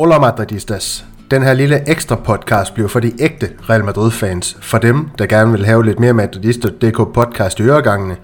[0.00, 1.04] Hola Madridistas.
[1.30, 4.56] Den her lille ekstra podcast bliver for de ægte Real Madrid-fans.
[4.60, 8.16] For dem, der gerne vil have lidt mere Madridista.dk podcast i øregangene.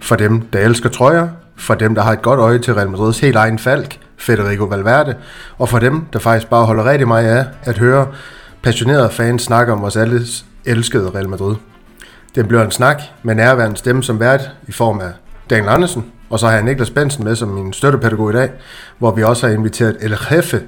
[0.00, 1.28] For dem, der elsker trøjer.
[1.56, 5.14] For dem, der har et godt øje til Real Madrids helt egen falk, Federico Valverde.
[5.58, 8.06] Og for dem, der faktisk bare holder rigtig meget af at høre
[8.62, 11.56] passionerede fans snakke om vores alles elskede Real Madrid.
[12.34, 15.12] Den bliver en snak med nærværende stemme som vært i form af
[15.50, 18.50] Daniel Andersen, og så har jeg Niklas Bensen med som min støttepædagog i dag,
[18.98, 20.62] hvor vi også har inviteret El Jefe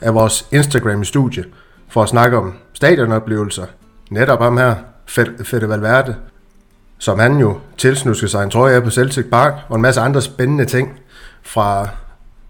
[0.00, 1.44] af vores Instagram-studie
[1.88, 3.64] for at snakke om stadionoplevelser.
[4.10, 4.74] Netop ham her,
[5.44, 6.14] Fede Valverde,
[6.98, 10.22] som han jo tilsnuskede sig en trøje af på Celtic Park, og en masse andre
[10.22, 10.92] spændende ting
[11.42, 11.88] fra,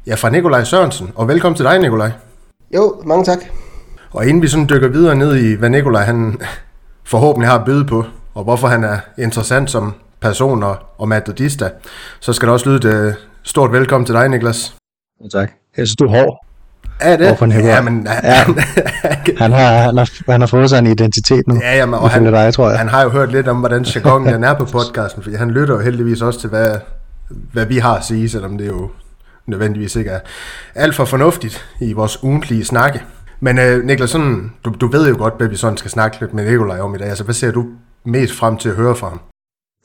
[0.06, 1.12] ja, fra Nikolaj Sørensen.
[1.14, 2.11] Og velkommen til dig, Nikolaj.
[2.75, 3.39] Jo, mange tak.
[4.11, 6.41] Og inden vi sådan dykker videre ned i, hvad Nikolaj han
[7.05, 11.08] forhåbentlig har at byde på, og hvorfor han er interessant som person og, og
[12.20, 14.75] så skal der også lyde et øh, stort velkommen til dig, Niklas.
[15.33, 15.50] Tak.
[15.77, 16.47] Jeg synes, du er hård.
[17.00, 17.27] Er det?
[17.27, 18.45] Hvorfor ja, men, ja.
[19.39, 21.61] han, har, han, har, han har fået sig en identitet nu.
[21.62, 22.78] Ja, jamen, og han, dig, tror jeg.
[22.78, 25.75] han har jo hørt lidt om, hvordan jargonen den er på podcasten, fordi han lytter
[25.75, 26.77] jo heldigvis også til, hvad,
[27.53, 28.91] hvad vi har at sige, selvom det jo
[29.47, 30.20] nødvendigvis ikke er
[30.75, 33.03] alt for fornuftigt i vores ugentlige snakke.
[33.43, 36.35] Men øh, Niklas, sådan, du, du ved jo godt, hvad vi sådan skal snakke lidt
[36.35, 37.09] med Nikolaj om i dag.
[37.09, 37.67] Altså, hvad ser du
[38.05, 39.21] mest frem til at høre fra ham?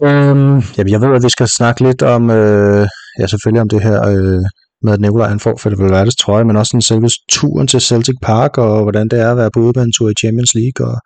[0.08, 2.88] Øhm, jamen, jeg ved, at vi skal snakke lidt om, øh,
[3.20, 4.42] ja, selvfølgelig om det her øh,
[4.84, 8.16] med, at Nikolaj han får Fede Valverdes trøje, men også den selve turen til Celtic
[8.22, 10.98] Park, og hvordan det er at være på udebanetur i Champions League, og,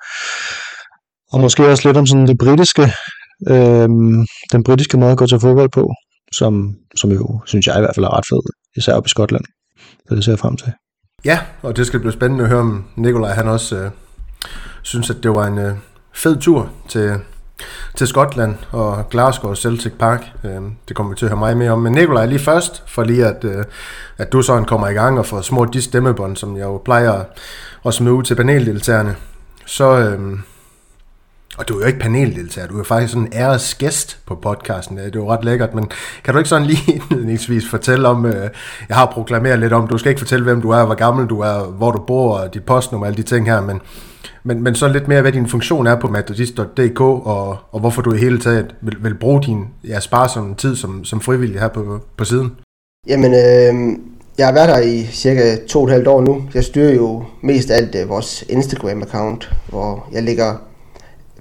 [1.33, 2.85] og måske også lidt om sådan det britiske,
[3.49, 3.89] øh,
[4.51, 5.93] den britiske måde at gå til fodbold på,
[6.33, 8.43] som, som jo, synes jeg i hvert fald er ret fed,
[8.77, 9.45] især op i Skotland.
[10.09, 10.73] Så det ser jeg frem til.
[11.25, 13.91] Ja, og det skal blive spændende at høre om Nikolaj, han også øh,
[14.81, 15.73] synes, at det var en øh,
[16.13, 17.19] fed tur til,
[17.95, 20.25] til Skotland og Glasgow og Celtic Park.
[20.43, 21.79] Øh, det kommer vi til at høre meget mere om.
[21.79, 23.63] Men Nikolaj, lige først, for lige at, øh,
[24.17, 27.23] at du sådan kommer i gang og får små de stemmebånd, som jeg jo plejer
[27.85, 29.15] at smide ud til paneldeltagerne,
[29.65, 29.99] så...
[29.99, 30.39] Øh,
[31.61, 34.97] og du er jo ikke paneldeltager, du er faktisk sådan en æresgæst på podcasten.
[34.97, 35.89] Det er jo ret lækkert, men
[36.23, 38.49] kan du ikke sådan lige indledningsvis fortælle om, øh,
[38.89, 41.39] jeg har proklameret lidt om, du skal ikke fortælle, hvem du er, hvor gammel du
[41.39, 43.81] er, hvor du bor, og dit postnummer, alle de ting her, men,
[44.43, 48.13] men, men så lidt mere, hvad din funktion er på matadist.dk, og, og hvorfor du
[48.13, 51.99] i hele taget vil, vil bruge din ja, sparsomme tid som, som frivillig her på,
[52.17, 52.51] på siden.
[53.07, 53.97] Jamen, øh,
[54.37, 56.43] jeg har været her i cirka to og et halvt år nu.
[56.53, 60.70] Jeg styrer jo mest alt øh, vores Instagram-account, hvor jeg lægger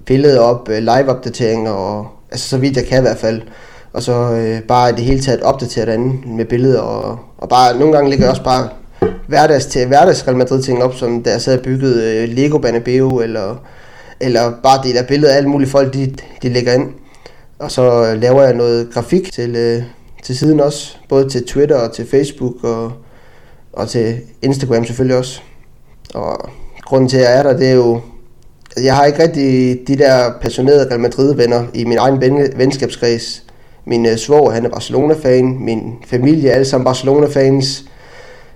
[0.05, 3.41] billeder op, øh, live-opdateringer, og, altså så vidt jeg kan i hvert fald.
[3.93, 7.79] Og så øh, bare i det hele taget opdatere derinde med billeder, og, og bare
[7.79, 8.69] nogle gange ligger jeg også bare
[9.27, 13.55] hverdags til hverdags Real Madrid ting op, som der sad bygget øh, Lego Banabeo, eller,
[14.19, 16.89] eller bare det der billeder af alle mulige folk, de, de lægger ind.
[17.59, 19.83] Og så laver jeg noget grafik til, øh,
[20.23, 22.91] til siden også, både til Twitter og til Facebook og,
[23.73, 25.41] og til Instagram selvfølgelig også.
[26.13, 26.49] Og
[26.85, 28.01] grunden til, at jeg er der, det er jo,
[28.77, 33.43] jeg har ikke rigtig de der passionerede Real Madrid-venner i min egen ven, venskabskreds.
[33.85, 35.57] Min uh, svor, han er Barcelona-fan.
[35.59, 37.83] Min familie er alle sammen Barcelona-fans.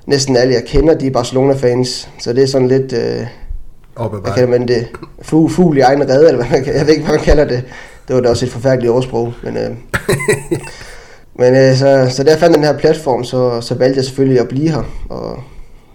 [0.05, 2.09] Næsten alle, jeg kender, de er Barcelona-fans.
[2.19, 2.93] Så det er sådan lidt...
[2.93, 4.87] Uh, hvad kalder man det?
[5.21, 7.63] Fugl, fugl i egen redde, eller hvad man, jeg ved ikke, hvad man kalder det.
[8.07, 9.33] Det var da også et forfærdeligt ordsprog.
[9.43, 9.75] Men, uh,
[11.39, 14.47] men uh, så, så der fandt den her platform, så, så valgte jeg selvfølgelig at
[14.47, 14.83] blive her.
[15.09, 15.39] Og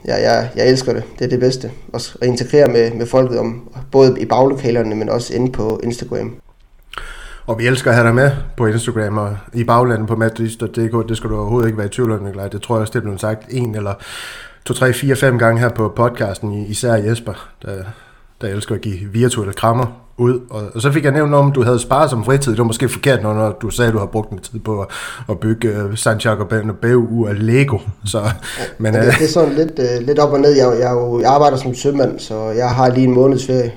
[0.06, 1.04] ja, jeg, jeg elsker det.
[1.18, 1.70] Det er det bedste.
[1.92, 6.34] Også at integrere med, med folket, om, både i baglokalerne, men også inde på Instagram.
[7.46, 11.08] Og vi elsker at have dig med på Instagram og i baglandet på madridist.dk.
[11.08, 12.48] Det skal du overhovedet ikke være i tvivl om, Nikolaj.
[12.48, 13.94] Det tror jeg også, det er blevet sagt en eller
[14.64, 17.84] to, tre, fire, fem gange her på podcasten, især Jesper, der,
[18.40, 20.40] der elsker at give virtuelle krammer ud.
[20.50, 22.52] Og, og så fik jeg nævnt om, du havde sparet som fritid.
[22.52, 24.86] Det var måske forkert, når du sagde, at du har brugt en tid på at,
[25.28, 27.78] at bygge uh, Santiago Bernabeu af Lego.
[28.04, 28.22] Så,
[28.78, 30.50] men, det, uh, det er sådan lidt, uh, lidt op og ned.
[30.50, 33.72] Jeg, jeg, jeg arbejder som sømand, så jeg har lige en måneds ferie.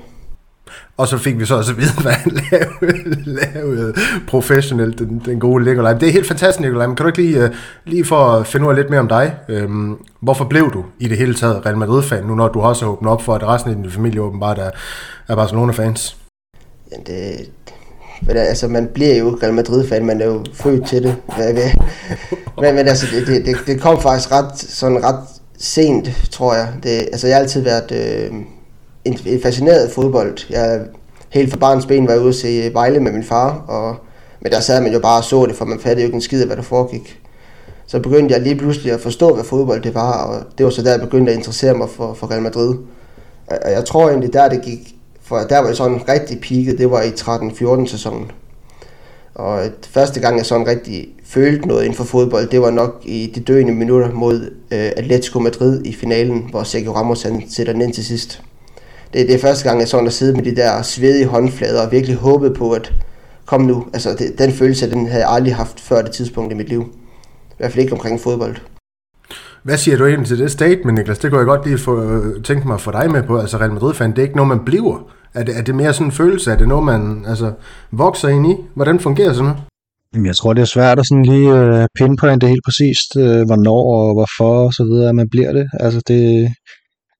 [0.96, 3.94] Og så fik vi så også at vide, hvad han lavede, lavede
[4.28, 5.92] professionelt, den, den gode Nikolaj.
[5.92, 6.86] Det er helt fantastisk, Nikolaj.
[6.86, 7.50] Men kan du ikke lige,
[7.84, 11.08] lige for at finde ud af lidt mere om dig, øhm, hvorfor blev du i
[11.08, 13.70] det hele taget Real Madrid-fan, nu når du også har åbnet op for, at resten
[13.70, 14.70] af din familie åbenbart er,
[15.28, 16.16] er Barcelona-fans?
[16.94, 17.50] Ja, det,
[18.26, 21.16] men altså, man bliver jo Real Madrid-fan, man er jo født til det.
[22.60, 25.20] Men, men altså, det, det, det kom faktisk ret, sådan ret
[25.58, 26.68] sent, tror jeg.
[26.82, 28.32] Det, altså, jeg har altid været øh,
[29.04, 30.38] en, en fascineret af fodbold.
[30.50, 30.80] Jeg
[31.30, 33.96] helt fra barns ben var ude at se Vejle med min far, og,
[34.40, 36.20] men der sad man jo bare og så det, for man fattede jo ikke en
[36.20, 37.20] skid af, hvad der foregik.
[37.86, 40.82] Så begyndte jeg lige pludselig at forstå, hvad fodbold det var, og det var så
[40.82, 42.74] der, jeg begyndte at interessere mig for, for Real Madrid.
[43.46, 44.94] Og jeg tror egentlig, der det gik
[45.24, 48.30] for der var jeg sådan rigtig peaked, det var i 13-14 sæsonen.
[49.34, 53.32] Og første gang jeg sådan rigtig følte noget inden for fodbold, det var nok i
[53.34, 54.40] de døende minutter mod
[54.70, 58.42] øh, Atletico Madrid i finalen, hvor Sergio Ramos han sætter den ind til sidst.
[59.12, 61.92] Det, det er første gang, jeg sådan har siddet med de der svedige håndflader og
[61.92, 62.92] virkelig håbet på, at
[63.46, 63.86] kom nu.
[63.92, 66.82] Altså det, den følelse, den havde jeg aldrig haft før det tidspunkt i mit liv.
[67.50, 68.56] I hvert fald ikke omkring fodbold.
[69.64, 71.18] Hvad siger du egentlig til det statement, Niklas?
[71.18, 73.38] Det kunne jeg godt lige få, tænke mig at få dig med på.
[73.38, 75.10] Altså Real Madrid-fan, det er ikke noget, man bliver.
[75.34, 76.52] Er det, er det mere sådan en følelse?
[76.52, 77.52] Er det noget, man altså,
[77.90, 78.54] vokser ind i?
[78.74, 79.62] Hvordan fungerer sådan noget?
[80.14, 83.82] Jamen, jeg tror, det er svært at sådan lige uh, pinpointe helt præcist, uh, hvornår
[83.96, 85.66] og hvorfor og så videre, at man bliver det.
[85.80, 86.48] Altså, det,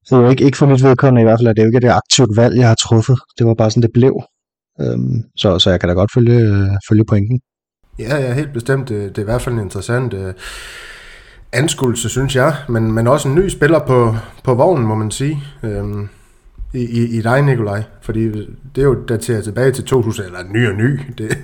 [0.04, 1.68] det er jo ikke, ikke for mit vedkommende i hvert fald, at det er jo
[1.68, 3.18] ikke det aktivt valg, jeg har truffet.
[3.38, 4.14] Det var bare sådan, det blev.
[4.84, 7.40] Um, så, så jeg kan da godt følge, uh, følge pointen.
[7.98, 8.88] Ja, ja, helt bestemt.
[8.88, 10.30] Det, det er i hvert fald en interessant uh,
[11.54, 12.54] anskuelse, synes jeg.
[12.68, 15.44] Men, men også en ny spiller på, på vognen, må man sige.
[15.62, 16.08] øhm,
[16.74, 17.82] i, i, i dig, Nikolaj.
[18.02, 18.28] Fordi
[18.74, 21.00] det er jo dateret tilbage til 2000, eller ny og ny.
[21.18, 21.38] Det,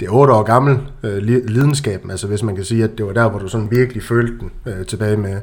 [0.00, 3.12] det er otte år gammel øh, lidenskaben, altså hvis man kan sige, at det var
[3.12, 5.42] der, hvor du sådan virkelig følte den øh, tilbage med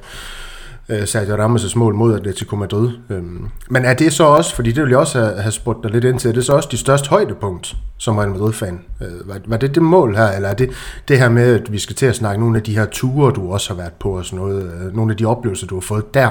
[0.90, 2.90] øh, Sergio Ramos' mål mod Atletico Madrid.
[3.10, 5.92] Øhm, men er det så også, fordi det vil jeg også have, have spurgt dig
[5.92, 8.80] lidt ind til, er det så også de største højdepunkt som Real Madrid-fan?
[9.02, 10.70] Øh, var, var det det mål her, eller er det
[11.08, 13.54] det her med, at vi skal til at snakke nogle af de her ture, du
[13.54, 16.14] også har været på, og sådan noget, øh, nogle af de oplevelser, du har fået
[16.14, 16.30] der,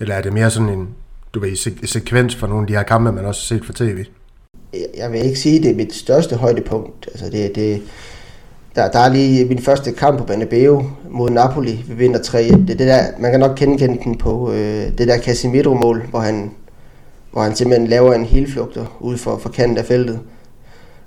[0.00, 0.88] eller er det mere sådan en,
[1.34, 3.72] du ved, se- sekvens fra nogle af de her kampe, man også har set for
[3.72, 4.04] tv?
[4.96, 7.08] jeg vil ikke sige, at det er mit største højdepunkt.
[7.12, 7.82] Altså det, det,
[8.76, 11.84] der, der er lige min første kamp på Banabeo mod Napoli.
[11.88, 15.18] Vi vinder 3 Det, det der, man kan nok genkende den på øh, det der
[15.18, 16.50] Casemiro-mål, hvor han,
[17.32, 20.20] hvor han simpelthen laver en helflugter ud for, for kanten af feltet.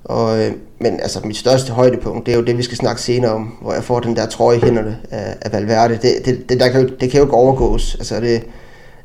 [0.04, 3.32] Og, øh, men altså, mit største højdepunkt, det er jo det, vi skal snakke senere
[3.32, 5.94] om, hvor jeg får den der trøje i hænderne af, af Valverde.
[6.02, 7.96] Det, det, det, der kan jo, det kan jo ikke overgås.
[7.96, 8.44] Altså, det,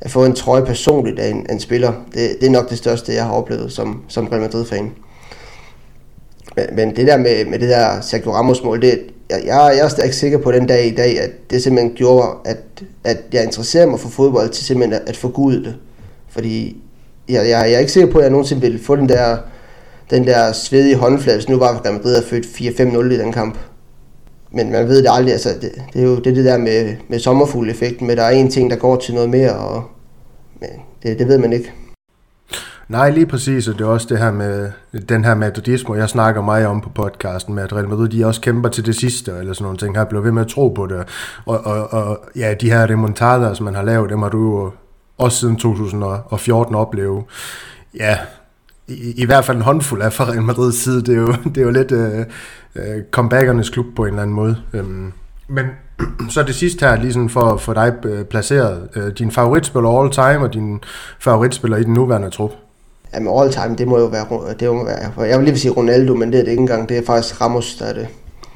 [0.00, 3.14] at få en trøje personligt af en, en spiller, det, det er nok det største,
[3.14, 4.92] jeg har oplevet som, som Real Madrid-fan.
[6.58, 9.00] Men, men det der med, med det der Sergio Ramos-mål, det,
[9.30, 12.58] jeg, jeg er ikke sikker på den dag i dag, at det simpelthen gjorde, at,
[13.04, 15.74] at jeg interesserer mig for fodbold til simpelthen at, at forgude det.
[16.28, 16.76] Fordi
[17.28, 19.36] jeg, jeg, jeg er ikke sikker på, at jeg nogensinde ville få den der,
[20.10, 23.58] den der svedige håndflade, hvis nu bare Real Madrid havde født 4-5-0 i den kamp
[24.50, 27.18] men man ved det aldrig, altså det, det er jo det, det der med, med
[27.18, 29.82] sommerfugleffekten, med der er en ting, der går til noget mere, og
[30.60, 30.70] men
[31.02, 31.72] det, det ved man ikke.
[32.88, 34.70] Nej, lige præcis, og det er også det her med
[35.08, 38.40] den her metodisme, jeg snakker meget om på podcasten, med at Real Madrid, de også
[38.40, 40.86] kæmper til det sidste, eller sådan nogle ting, har blevet ved med at tro på
[40.86, 41.04] det,
[41.46, 44.72] og, og, og ja, de her remontader, som man har lavet, dem har du jo
[45.18, 47.24] også siden 2014 oplevet.
[47.94, 48.18] Ja,
[48.88, 51.02] i, i hvert fald en håndfuld af fra Real Madrids side.
[51.02, 52.18] Det er jo, det er jo lidt øh,
[52.74, 54.56] øh, comebackernes klub på en eller anden måde.
[54.72, 55.12] Øhm,
[55.48, 55.66] men
[56.34, 58.88] så det sidste her, lige sådan for, for dig øh, placeret.
[58.96, 60.80] Øh, din favoritspiller all time, og din
[61.20, 62.50] favoritspiller i den nuværende trup?
[63.14, 66.14] Jamen all time, det må jo være, det må være jeg vil lige sige Ronaldo,
[66.14, 66.88] men det er det ikke engang.
[66.88, 68.08] Det er faktisk Ramos, der er det.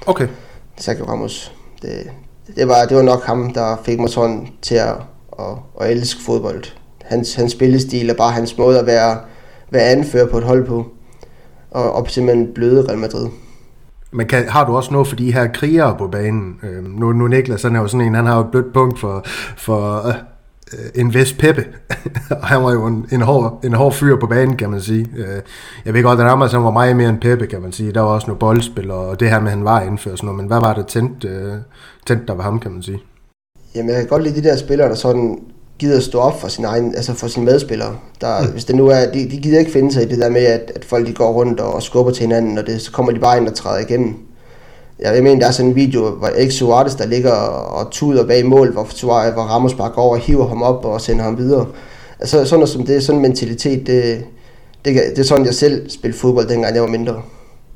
[0.06, 0.28] Okay.
[0.76, 1.52] Sergio Ramos.
[1.82, 2.10] Det,
[2.56, 4.94] det, var, det var nok ham, der fik mig sådan til at,
[5.38, 5.46] at,
[5.80, 6.64] at elske fodbold.
[7.04, 9.18] Hans, hans spillestil og bare hans måde at være
[9.72, 10.86] være anfører på et hold på,
[11.70, 13.28] og, og simpelthen bløde Real Madrid.
[14.10, 16.56] Men kan, har du også noget for de her krigere på banen?
[16.62, 19.00] Øh, nu, nu Niklas, han er jo sådan en, han har jo et blødt punkt
[19.00, 19.22] for,
[19.56, 20.14] for øh,
[20.94, 21.64] en Vest Peppe.
[22.30, 25.08] og han var jo en, en, hård, en hård fyr på banen, kan man sige.
[25.16, 25.42] Øh,
[25.84, 27.92] jeg ved godt, at Ramos han var meget mere end Peppe, kan man sige.
[27.92, 30.36] Der var også noget boldspil, og det her med, at han var indført sådan noget.
[30.36, 31.54] Men hvad var det tændt, øh,
[32.06, 32.98] tændt der var ham, kan man sige?
[33.74, 35.38] Jamen, jeg kan godt lide de der spillere, der sådan
[35.78, 37.96] gider stå op for sin egen, altså for sine medspillere.
[38.20, 38.52] Der, mm.
[38.52, 40.72] Hvis det nu er, de, de gider ikke finde sig i det der med, at,
[40.74, 43.38] at folk de går rundt og skubber til hinanden, og det, så kommer de bare
[43.38, 44.14] ind og træder igennem.
[45.02, 48.46] Jeg, mener, der er sådan en video, hvor ikke Suarez, der ligger og tuder bag
[48.46, 51.66] mål, hvor, Suarez, hvor Ramos bare går og hiver ham op og sender ham videre.
[52.20, 54.24] Altså sådan noget som det, sådan en mentalitet, det,
[54.84, 57.22] det, det er sådan, jeg selv spillede fodbold, dengang jeg var mindre.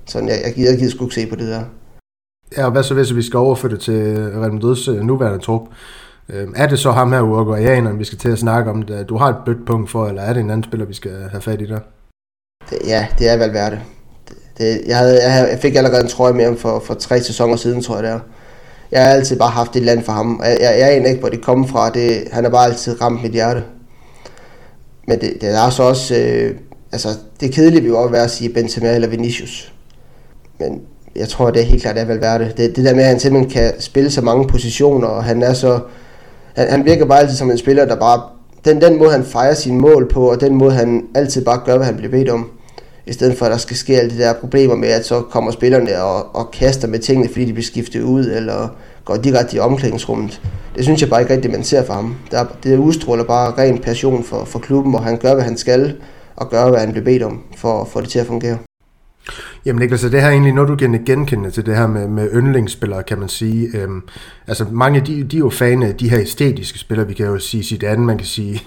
[0.06, 1.62] Sådan, jeg, jeg gider, jeg gider sgu ikke se på det der.
[2.56, 5.62] Ja, og hvad så hvis vi skal overføre det til Real Madrid's øh, nuværende trup?
[6.28, 9.16] Øh, er det så ham her, Uruguayaneren, vi skal til at snakke om, det, du
[9.16, 11.61] har et blødt punkt for, eller er det en anden spiller, vi skal have fat
[11.62, 11.80] i der?
[12.87, 13.80] Ja, det er Valverde.
[14.58, 17.82] Det, jeg, havde, jeg, fik allerede en trøje med ham for, for tre sæsoner siden,
[17.82, 18.18] tror jeg det er.
[18.92, 20.40] Jeg har altid bare haft et land for ham.
[20.44, 21.90] Jeg, jeg, jeg aner ikke, hvor det kommer fra.
[21.90, 23.64] Det, han har bare altid ramt mit hjerte.
[25.08, 26.16] Men det, det er så også...
[26.16, 26.54] Øh,
[26.92, 27.08] altså,
[27.40, 29.72] det kedelige vil jo også være at sige Benzema eller Vinicius.
[30.58, 30.80] Men
[31.16, 32.56] jeg tror, det er helt klart, det er det.
[32.56, 35.52] Det, det der med, at han simpelthen kan spille så mange positioner, og han er
[35.52, 35.80] så
[36.56, 38.22] han, han virker bare altid som en spiller, der bare,
[38.64, 41.76] den, den måde han fejrer sine mål på, og den måde han altid bare gør,
[41.76, 42.50] hvad han bliver bedt om,
[43.06, 45.50] i stedet for at der skal ske alle de der problemer med, at så kommer
[45.50, 48.68] spillerne og, og kaster med tingene, fordi de bliver skiftet ud, eller
[49.04, 50.40] går direkte i omklædningsrummet.
[50.76, 52.16] Det synes jeg bare ikke rigtigt, man ser for ham.
[52.30, 55.96] Der, det udstråler bare ren passion for, for klubben, og han gør, hvad han skal,
[56.36, 58.58] og gør, hvad han bliver bedt om, for at få det til at fungere.
[59.66, 62.28] Jamen Niklas, det her er egentlig noget, du kan genkende til det her med, med
[62.34, 63.68] yndlingsspillere, kan man sige.
[63.75, 64.02] Øhm,
[64.46, 67.38] altså mange, de, de er jo fan af de her æstetiske spillere, vi kan jo
[67.38, 68.62] sige sit andet, man kan sige,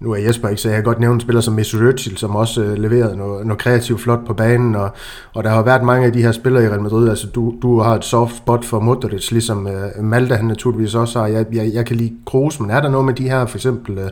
[0.00, 2.36] nu er Jesper ikke, så jeg kan godt nævne en spiller som Mesut Özil, som
[2.36, 4.90] også øh, leverede noget, noget kreativt flot på banen, og,
[5.34, 7.80] og der har været mange af de her spillere i Real Madrid, altså du, du
[7.80, 11.70] har et soft spot for Modric, ligesom øh, Malta han naturligvis også har, jeg, jeg,
[11.74, 14.10] jeg kan lide Kroos, men er der noget med de her, for eksempel, øh,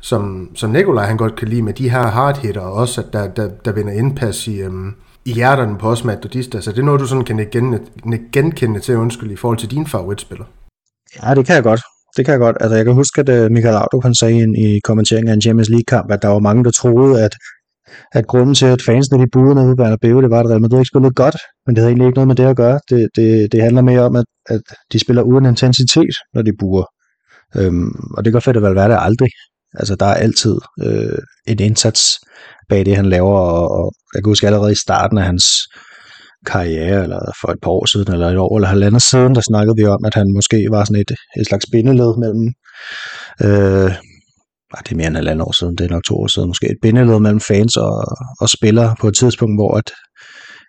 [0.00, 3.28] som, som Nikolaj han godt kan lide, med de her hard hitter, også at der,
[3.28, 4.72] der, der vinder indpas i, øh,
[5.24, 7.80] i hjerterne på os madridista, så altså, det er noget, du sådan kan genkende,
[8.32, 10.44] genkende til, undskyld, i forhold til din favoritspiller.
[11.22, 11.80] Ja, det kan jeg godt
[12.16, 12.56] det kan jeg godt.
[12.60, 15.68] Altså, jeg kan huske, at øh, Michael Laudrup han sagde i kommenteringen af en Champions
[15.68, 17.34] League-kamp, at der var mange, der troede, at,
[18.12, 20.78] at grunden til, at fansene de buede nede ved Bernabeu, det var, at Real Madrid
[20.78, 22.80] ikke spillede godt, men det havde egentlig ikke noget med det at gøre.
[22.90, 24.60] Det, det, det handler mere om, at, at
[24.92, 26.84] de spiller uden intensitet, når de buer.
[27.56, 29.28] Øhm, og det gør fedt at være det aldrig.
[29.74, 32.18] Altså, der er altid øh, en indsats
[32.68, 35.44] bag det, han laver, og, og jeg kan huske allerede i starten af hans
[36.46, 39.76] karriere, eller for et par år siden, eller et år eller halvandet siden, der snakkede
[39.76, 42.46] vi om, at han måske var sådan et, et slags bindeled mellem,
[43.46, 43.90] øh,
[44.74, 46.66] ah, det er mere end halvandet år siden, det er nok to år siden, måske
[46.66, 47.94] et bindeled mellem fans og,
[48.40, 49.88] og spillere på et tidspunkt, hvor at,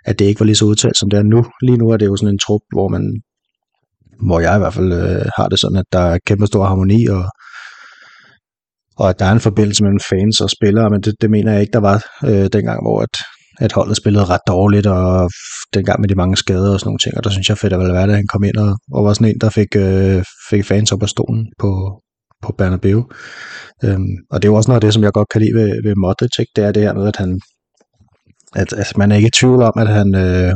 [0.06, 1.46] at det ikke var lige så udtalt, som det er nu.
[1.62, 3.04] Lige nu er det jo sådan en trup, hvor man,
[4.28, 7.06] hvor jeg i hvert fald øh, har det sådan, at der er kæmpe stor harmoni,
[7.06, 7.24] og,
[8.98, 11.62] og at der er en forbindelse mellem fans og spillere, men det, det mener jeg
[11.62, 13.16] ikke, der var øh, dengang, hvor at,
[13.60, 15.30] at holdet spillede ret dårligt, og
[15.74, 17.80] dengang med de mange skader og sådan nogle ting, og der synes jeg fedt at
[17.80, 20.92] være, at han kom ind og, og var sådan en, der fik, øh, fik fans
[20.92, 22.02] op af stolen på,
[22.44, 23.04] på Bernabeu.
[23.84, 25.70] Øhm, og det er jo også noget af det, som jeg godt kan lide ved,
[25.84, 26.52] ved Modric, ikke?
[26.56, 27.40] det er det her med, at han
[28.56, 30.54] at, at man er ikke i tvivl om, at han, øh,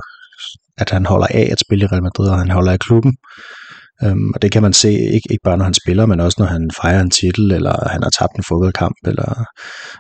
[0.78, 3.14] at han holder af at spille i Real Madrid, og han holder af klubben.
[4.04, 6.46] Øhm, og det kan man se, ikke, ikke bare når han spiller, men også når
[6.46, 9.46] han fejrer en titel, eller han har tabt en fodboldkamp, eller,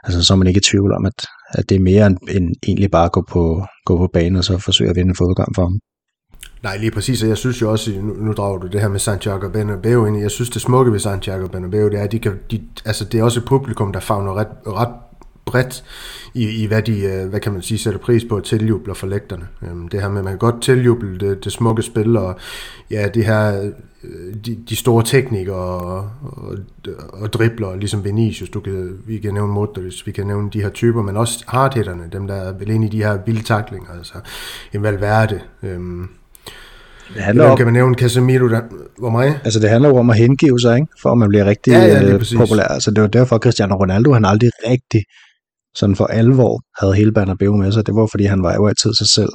[0.04, 2.56] altså, så er man ikke i tvivl om, at, at det er mere end, end
[2.68, 5.56] egentlig bare at gå på, gå på banen og så forsøge at vinde en fodboldkamp
[5.56, 5.80] for ham.
[6.64, 9.00] Nej, lige præcis, og jeg synes jo også, nu, nu drager du det her med
[9.00, 12.34] Santiago Bernabeu ind jeg synes det smukke ved Santiago Bernabeu, det er, at de kan,
[12.52, 14.94] de, altså, det er også et publikum, der fagner ret, ret
[15.46, 15.84] bredt
[16.34, 19.08] i, i hvad de, øh, hvad kan man sige, sætter pris på at tiljuble for
[19.08, 19.48] lægterne.
[19.64, 22.36] Øhm, det her med, at man kan godt tiljuble det, det smukke spil, og
[22.92, 23.72] ja, det her,
[24.46, 26.58] de, de store teknikere og, og,
[27.14, 30.70] og dribler, ligesom Vinicius, du kan, vi kan nævne Modric, vi kan nævne de her
[30.70, 34.14] typer, men også hardhitterne, dem der er vel inde i de her vilde taklinger, altså
[34.74, 36.10] en Valverde, øhm,
[37.14, 38.62] det handler om, kan man nævne Casemiro, der,
[39.00, 39.40] hvor meget?
[39.44, 40.88] Altså det handler jo om at hengive sig, ikke?
[41.02, 42.64] for at man bliver rigtig ja, ja, øh, populær.
[42.64, 45.04] Altså det var derfor Cristiano Ronaldo, han aldrig rigtig
[45.76, 48.94] sådan for alvor havde hele Bernabeu med sig, det var fordi han var jo altid
[48.94, 49.30] sig selv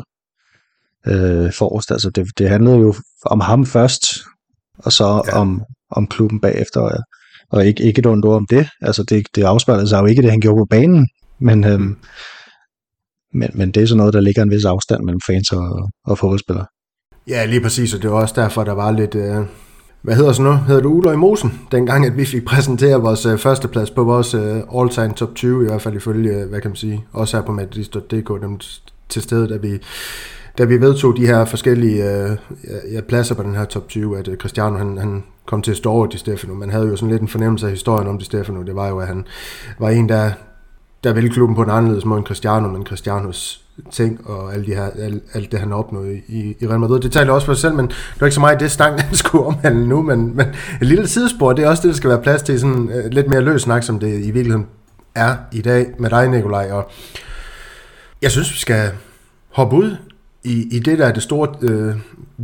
[1.07, 1.91] øh, forrest.
[1.91, 2.95] Altså det, det handlede jo
[3.27, 4.03] om ham først,
[4.78, 5.38] og så ja.
[5.38, 6.80] om, om klubben bagefter.
[6.80, 6.99] Og,
[7.50, 8.68] og ikke, ikke et ondt ord om det.
[8.83, 11.09] Altså det, det afspejlede sig jo ikke det, han gjorde på banen,
[11.40, 11.97] men, øhm, mm.
[13.35, 16.18] men, men det er sådan noget, der ligger en vis afstand mellem fans og, og
[16.18, 16.66] fodboldspillere.
[17.28, 19.14] Ja, lige præcis, og det var også derfor, der var lidt...
[19.14, 19.47] Øh
[20.06, 20.52] hvad hedder så nu?
[20.52, 21.61] Hedder du Ulo i Mosen?
[21.73, 25.68] Dengang, at vi fik præsenteret vores øh, førsteplads på vores øh, all-time top 20, i
[25.68, 28.59] hvert fald ifølge, øh, hvad kan man sige, også her på madridist.dk, dem
[29.09, 29.78] til stede, da vi,
[30.59, 32.37] da vi vedtog de her forskellige øh,
[32.93, 35.77] ja, pladser på den her top 20, at øh, Cristiano han, han kom til at
[35.77, 36.55] stå over Di Stefano.
[36.55, 38.63] Man havde jo sådan lidt en fornemmelse af historien om Di Stefano.
[38.63, 39.27] Det var jo, at han
[39.79, 40.31] var en, der,
[41.05, 44.75] der ville klubben på en anderledes måde end Cristiano, men Cristianos ting og alle de
[44.75, 47.01] her, alt, alt det, han har opnået i, i Real Madrid.
[47.01, 49.17] Det taler også for sig selv, men det var ikke så meget det stang, den
[49.23, 50.47] skulle omhandle nu, men, men
[50.81, 53.29] et lille sidespor, det er også det, der skal være plads til sådan uh, lidt
[53.29, 54.67] mere løs snak, som det i virkeligheden
[55.15, 56.71] er i dag med dig, Nikolaj.
[56.71, 56.91] Og
[58.23, 58.91] jeg synes, vi skal
[59.51, 59.97] hoppe ud
[60.47, 61.95] i, i det, der er det store øh,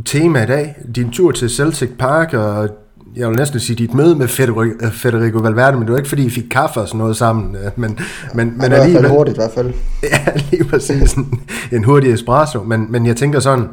[0.05, 0.75] tema i dag.
[0.95, 2.69] Din tur til Celtic Park og
[3.15, 6.25] jeg vil næsten sige, dit møde med Federico, Federico Valverde, men det var ikke, fordi
[6.25, 7.55] I fik kaffe og sådan noget sammen.
[7.55, 7.99] Øh, men,
[8.33, 9.73] men, men det var alligevel, hurtigt i hvert fald.
[10.03, 10.19] Ja,
[10.51, 11.13] lige præcis.
[11.13, 11.41] En,
[11.71, 12.63] en hurtig espresso.
[12.63, 13.67] Men, men jeg tænker sådan,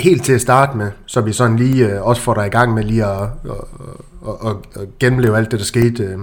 [0.00, 2.74] helt til at starte med, så vi sådan lige øh, også får dig i gang
[2.74, 3.50] med lige at, at,
[4.28, 6.02] at, at, at gennemleve alt det, der skete.
[6.02, 6.18] Øh.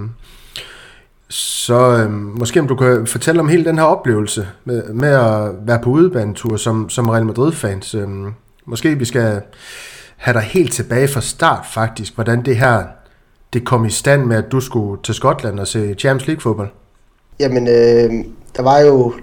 [1.31, 5.51] Så øhm, måske om du kan fortælle om hele den her oplevelse med, med at
[5.67, 7.95] være på udebanetur som, som Real Madrid-fans.
[7.95, 8.33] Øhm,
[8.65, 9.41] måske vi skal
[10.17, 12.83] have dig helt tilbage fra start faktisk, hvordan det her
[13.53, 16.69] det kom i stand med, at du skulle til Skotland og se Champions League fodbold?
[17.39, 18.25] Jamen, øh,
[18.57, 19.13] der var jo...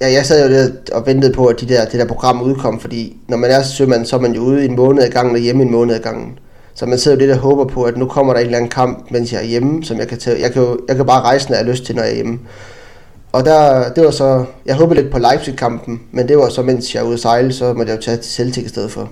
[0.00, 2.80] Ja, jeg sad jo der og ventede på, at de der, det der program udkom,
[2.80, 5.34] fordi når man er sømand, så er man jo ude i en måned ad gangen
[5.34, 6.38] og hjemme en måned ad gangen.
[6.74, 8.70] Så man sidder jo lidt og håber på, at nu kommer der en eller anden
[8.70, 10.40] kamp, mens jeg er hjemme, som jeg kan tage.
[10.40, 12.14] Jeg kan, jo, jeg kan bare rejse, når jeg har lyst til, når jeg er
[12.14, 12.40] hjemme.
[13.32, 16.94] Og der, det var så, jeg håbede lidt på Leipzig-kampen, men det var så, mens
[16.94, 19.10] jeg er ude at sejle, så måtte jeg jo tage til Celtic i stedet for.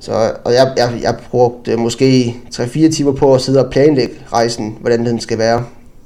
[0.00, 0.12] Så,
[0.44, 5.06] og jeg, jeg, jeg brugte måske 3-4 timer på at sidde og planlægge rejsen, hvordan
[5.06, 5.64] den skal være.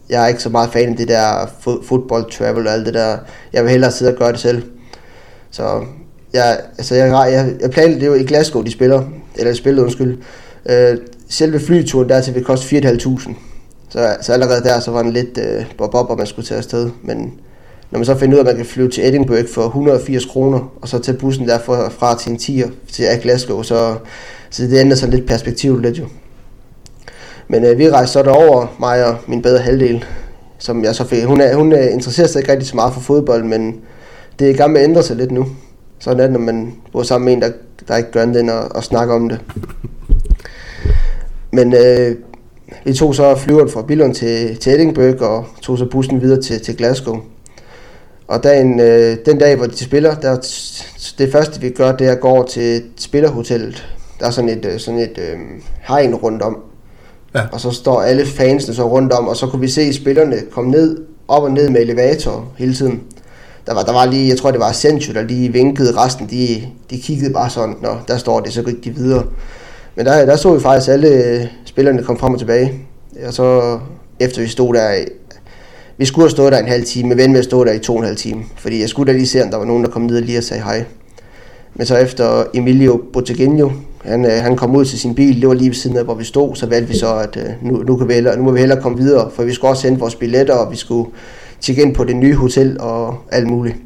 [0.09, 1.47] jeg er ikke så meget fan af det der
[1.83, 3.16] football travel og alt det der.
[3.52, 4.62] Jeg vil hellere sidde og gøre det selv.
[5.50, 5.85] Så
[6.33, 9.02] jeg, altså jeg, jeg, jeg planlede det jo i Glasgow, de spiller,
[9.37, 10.18] eller spillede, undskyld.
[10.68, 13.35] Øh, selve flyturen dertil vil koste 4.500.
[13.88, 16.59] Så, så allerede der, så var den lidt øh, bob op, og man skulle tage
[16.59, 16.90] afsted.
[17.02, 17.33] Men
[17.90, 20.73] når man så finder ud af, at man kan flyve til Edinburgh for 180 kroner,
[20.83, 23.94] og så tage bussen derfra fra til en tier til Glasgow, så,
[24.50, 26.04] så det ændrer sig lidt perspektivet lidt jo.
[27.49, 30.04] Men øh, vi rejste så derover, mig og min bedre halvdel,
[30.59, 31.25] som jeg så fik.
[31.25, 33.80] Hun, er, hun øh, er sig ikke rigtig så meget for fodbold, men
[34.38, 35.47] det er i gang med at ændre sig lidt nu.
[35.99, 37.50] Sådan er det, når man bor sammen med en, der,
[37.88, 39.40] der ikke gør andet end at, at snakke om det.
[41.54, 42.16] Men øh,
[42.84, 46.61] vi tog så flyveren fra Billund til, til Edinburgh og tog så bussen videre til,
[46.61, 47.16] til Glasgow.
[48.28, 50.34] Og dagen, øh, den dag, hvor de spiller, der,
[51.18, 53.87] det første vi gør, det er at gå over til spillerhotellet.
[54.20, 55.38] Der er sådan et, øh, sådan et øh,
[55.88, 56.56] hegn rundt om.
[57.34, 57.40] Ja.
[57.52, 60.70] Og så står alle fansene så rundt om, og så kunne vi se spillerne komme
[60.70, 63.02] ned, op og ned med elevator hele tiden.
[63.66, 66.66] Der var, der var lige, jeg tror det var Asensio, der lige vinkede resten, de,
[66.90, 69.25] de kiggede bare sådan, når der står det, så gik de videre.
[69.96, 72.72] Men der, der så vi faktisk alle øh, spillerne kom frem og tilbage.
[73.26, 73.78] Og så
[74.20, 75.06] efter vi stod der, øh,
[75.96, 77.78] vi skulle have stået der en halv time, men vendte med at stå der i
[77.78, 78.42] to og en halv time.
[78.56, 80.38] Fordi jeg skulle da lige se, om der var nogen, der kom ned og lige
[80.38, 80.84] og sagde hej.
[81.74, 83.70] Men så efter Emilio Botteguino,
[84.04, 86.14] han, øh, han kom ud til sin bil, det var lige ved siden af, hvor
[86.14, 88.58] vi stod, så valgte vi så, at nu, nu, kan vi hellere, nu må vi
[88.58, 91.10] hellere komme videre, for vi skulle også sende vores billetter, og vi skulle
[91.60, 93.76] tjekke ind på det nye hotel og alt muligt.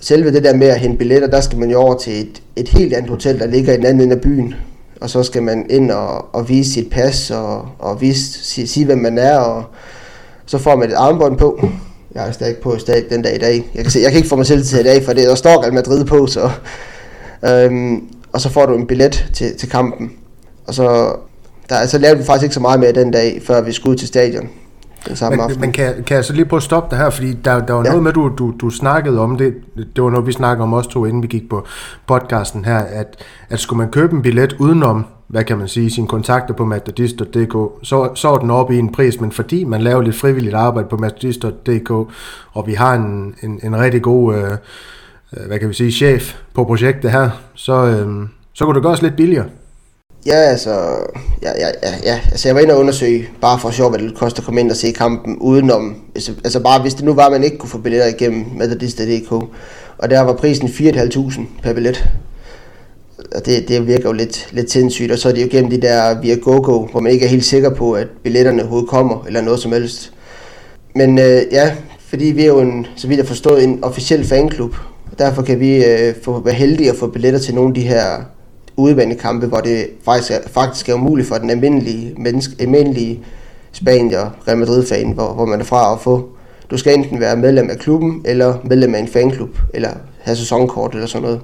[0.00, 2.68] Selve det der med at hente billetter, der skal man jo over til et, et
[2.68, 4.54] helt andet hotel, der ligger i den anden ende af byen.
[5.00, 8.86] Og så skal man ind og, og vise sit pas og, og vise, sige, sige,
[8.86, 9.64] hvem man er, og
[10.46, 11.68] så får man et armbånd på.
[12.14, 13.70] Jeg er stadig på stadig den dag i dag.
[13.74, 15.34] Jeg kan, se, jeg kan ikke få mig selv til i dag, for det, der
[15.34, 16.50] står Real Madrid på, så...
[17.44, 20.12] Øhm, og så får du en billet til, til kampen.
[20.66, 21.16] Og så,
[21.68, 23.96] der, så lavede vi faktisk ikke så meget mere den dag, før vi skulle ud
[23.96, 24.48] til stadion
[25.08, 25.60] den samme men, aften.
[25.60, 27.84] Men kan, kan jeg så lige prøve at stoppe det her, fordi der, der var
[27.84, 27.88] ja.
[27.88, 29.54] noget med, du, du, du snakkede om det,
[29.96, 31.66] det var noget, vi snakkede om også to, inden vi gik på
[32.06, 36.06] podcasten her, at, at skulle man købe en billet udenom, hvad kan man sige, sine
[36.06, 40.02] kontakter på matadist.dk, så, så er den oppe i en pris, men fordi man laver
[40.02, 41.90] lidt frivilligt arbejde på matadist.dk,
[42.52, 44.42] og vi har en, en, en rigtig god, øh,
[45.36, 49.02] øh, hvad kan vi sige, chef på projektet her, så, øh, så kunne det gøres
[49.02, 49.46] lidt billigere.
[50.26, 50.70] Ja, altså,
[51.42, 52.20] ja, ja, ja, ja.
[52.30, 54.70] Altså, jeg var inde og undersøge, bare for sjov, hvad det koster at komme ind
[54.70, 55.96] og se kampen udenom.
[56.14, 59.32] Altså, altså bare hvis det nu var, at man ikke kunne få billetter igennem Methodist.dk.
[59.98, 62.08] Og der var prisen 4.500 per billet.
[63.34, 65.12] Og det, det virker jo lidt, lidt sindssygt.
[65.12, 67.44] Og så er det jo gennem de der via GoGo, hvor man ikke er helt
[67.44, 70.12] sikker på, at billetterne overhovedet kommer, eller noget som helst.
[70.94, 74.76] Men øh, ja, fordi vi er jo en, så vidt jeg forstået, en officiel fanklub.
[75.18, 78.24] Derfor kan vi øh, få, være heldige at få billetter til nogle af de her
[78.80, 83.20] udebanekampe, hvor det faktisk er, faktisk er umuligt for den almindelige, menneske, almindelige
[83.72, 86.28] Spanier, Real Madrid-fan, hvor, hvor man er fra at få.
[86.70, 90.94] Du skal enten være medlem af klubben, eller medlem af en fanklub, eller have sæsonkort
[90.94, 91.40] eller sådan noget.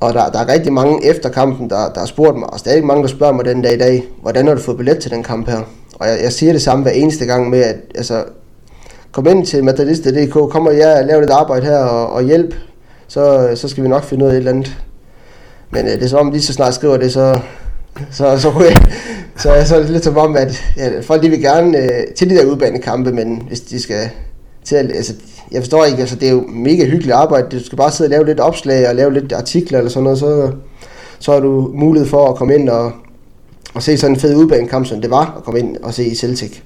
[0.00, 2.84] Og der, der er rigtig mange efter kampen, der, der har spurgt mig, og stadig
[2.84, 5.22] mange, der spørger mig den dag i dag, hvordan har du fået billet til den
[5.22, 5.60] kamp her?
[5.94, 8.24] Og jeg, jeg siger det samme hver eneste gang med, at altså,
[9.12, 12.54] kom ind til Madridista.dk, kom og jeg laver lidt arbejde her og, og hjælp,
[13.08, 14.76] så, så skal vi nok finde ud af et eller andet
[15.72, 17.40] men øh, det er som om, lige så snart skriver det, så,
[18.10, 18.74] så, så, så,
[19.36, 22.30] så, så er det lidt som om, at ja, folk de vil gerne øh, til
[22.30, 24.10] de der udbanekampe, men hvis de skal
[24.64, 25.14] til at, altså,
[25.52, 28.10] jeg forstår ikke, altså det er jo mega hyggeligt arbejde, du skal bare sidde og
[28.10, 30.50] lave lidt opslag og lave lidt artikler eller sådan noget, så,
[31.18, 32.92] så har du mulighed for at komme ind og,
[33.74, 36.14] og se sådan en fed udbanekamp, som det var at komme ind og se i
[36.14, 36.62] Celtic.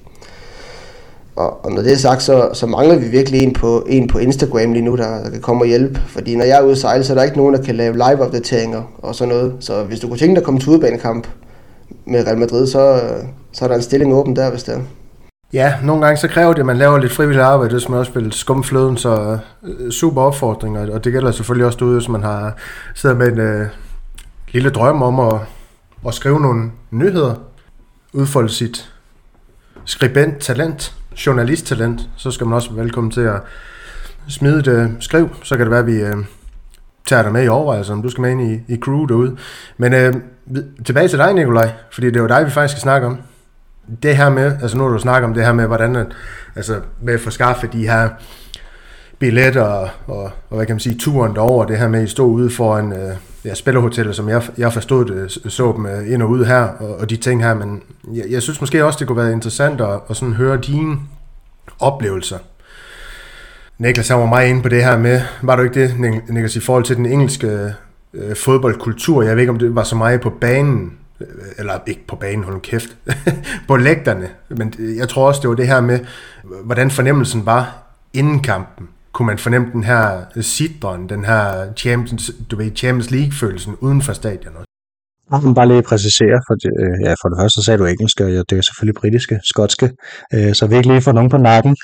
[1.37, 4.17] Og, og når det er sagt, så, så mangler vi virkelig en på, en på
[4.17, 6.01] Instagram lige nu, der, der kan komme og hjælpe.
[6.07, 7.93] Fordi når jeg er ude at sejle, så er der ikke nogen, der kan lave
[7.93, 9.53] live-opdateringer og sådan noget.
[9.59, 11.27] Så hvis du kunne tænke dig at komme til udebanekamp
[12.05, 13.01] med Real Madrid, så,
[13.51, 14.79] så er der en stilling åben der, hvis det er.
[15.53, 18.11] Ja, nogle gange så kræver det, at man laver lidt frivilligt arbejde, hvis man også
[18.11, 22.57] vil skumfløden, så uh, super opfordring, og det gælder selvfølgelig også derude, hvis man har
[22.95, 23.67] sidder med en uh,
[24.51, 25.41] lille drøm om at,
[26.07, 27.35] at skrive nogle nyheder,
[28.13, 28.91] udfolde sit
[29.85, 33.41] skribent talent, journalisttalent, så skal man også være velkommen til at
[34.27, 36.15] smide et øh, skriv, så kan det være, at vi øh,
[37.07, 39.37] tager dig med i overvejelser, altså, om du skal med ind i, i crew derude.
[39.77, 40.13] Men øh,
[40.85, 43.17] tilbage til dig, Nikolaj, fordi det er jo dig, vi faktisk skal snakke om.
[44.03, 46.11] Det her med, altså nu har du snakket om det her med, hvordan,
[46.55, 48.09] altså med at få skaffet de her
[49.19, 52.31] billetter og, og, og hvad kan man sige, turen derover, det her med at stod
[52.31, 56.29] ude foran øh, ja, spillerhotellet, som jeg, jeg forstod det, så dem øh, ind og
[56.29, 59.23] ud her, og, og de ting her, men jeg, jeg synes måske også, det kunne
[59.23, 60.97] være interessant at, at sådan høre dine
[61.79, 62.37] oplevelser.
[63.77, 65.99] Niklas han var meget inde på det her med, var du ikke det,
[66.29, 67.73] Niklas, i forhold til den engelske
[68.13, 69.23] øh, fodboldkultur?
[69.23, 71.27] Jeg ved ikke, om det var så meget på banen, øh,
[71.57, 72.97] eller ikke på banen, hold kæft,
[73.67, 74.29] på lægterne.
[74.49, 75.99] Men øh, jeg tror også, det var det her med,
[76.63, 78.87] hvordan fornemmelsen var inden kampen.
[79.17, 80.01] Kunne man fornemme den her
[80.41, 84.65] sidron, den her Champions, du ved, Champions League-følelsen uden for stadionet?
[85.31, 88.19] Jeg vil bare lige præcisere, for det, øh, ja, for det første sagde du engelsk,
[88.21, 89.87] og det er selvfølgelig britiske, skotske,
[90.33, 91.75] øh, så vi ikke lige får nogen på nakken.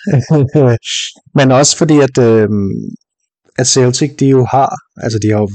[1.37, 2.49] Men også fordi, at, øh,
[3.57, 5.49] at Celtic, de jo har, altså de har jo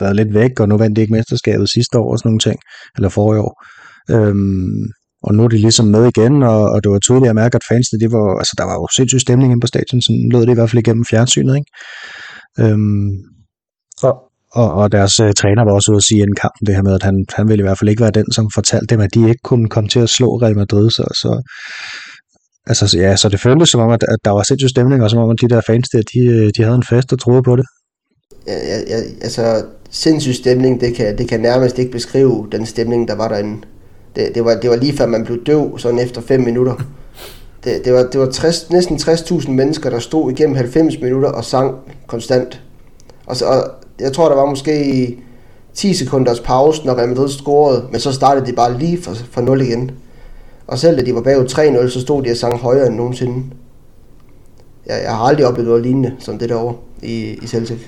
[0.00, 2.58] været lidt væk, og nu vandt de ikke mesterskabet sidste år og sådan nogle ting,
[2.96, 3.54] eller forrige år.
[4.14, 4.82] Øhm,
[5.22, 7.68] og nu er de ligesom med igen, og, og det var tydeligt at mærke, at
[7.70, 10.50] fansene, det var, altså der var jo sindssygt stemning inde på stadion, sådan lød det
[10.50, 11.70] i hvert fald igennem fjernsynet, ikke?
[12.62, 13.10] Øhm,
[14.02, 14.14] og,
[14.60, 16.94] og, og deres uh, træner var også ude at sige inden kampen det her med,
[16.94, 19.28] at han, han ville i hvert fald ikke være den, som fortalte dem, at de
[19.28, 20.90] ikke kunne komme til at slå Real Madrid.
[20.90, 21.30] Så, så,
[22.66, 25.18] altså, ja, så det føltes som om, at, at der var sindssygt stemning, og som
[25.18, 27.56] om, at de der fans der, de, øh, de havde en fest og troede på
[27.56, 27.66] det.
[28.46, 33.08] Ja, ja, ja, altså, sindssyg stemning, det kan, det kan nærmest ikke beskrive den stemning,
[33.08, 33.56] der var derinde.
[34.16, 36.74] Det, det, var, det var lige før man blev døv, sådan efter 5 minutter.
[37.64, 41.44] Det, det var, det var 60, næsten 60.000 mennesker, der stod igennem 90 minutter og
[41.44, 41.74] sang
[42.06, 42.62] konstant.
[43.26, 43.64] Og, så, og
[44.00, 45.18] jeg tror, der var måske
[45.74, 49.42] 10 sekunders pause, når Real Madrid scorede, men så startede de bare lige fra, fra
[49.42, 49.90] 0 igen.
[50.66, 53.44] Og selv da de var bagud 3-0, så stod de og sang højere end nogensinde.
[54.86, 57.78] Jeg, jeg har aldrig oplevet noget lignende som det derovre i, i Celtic.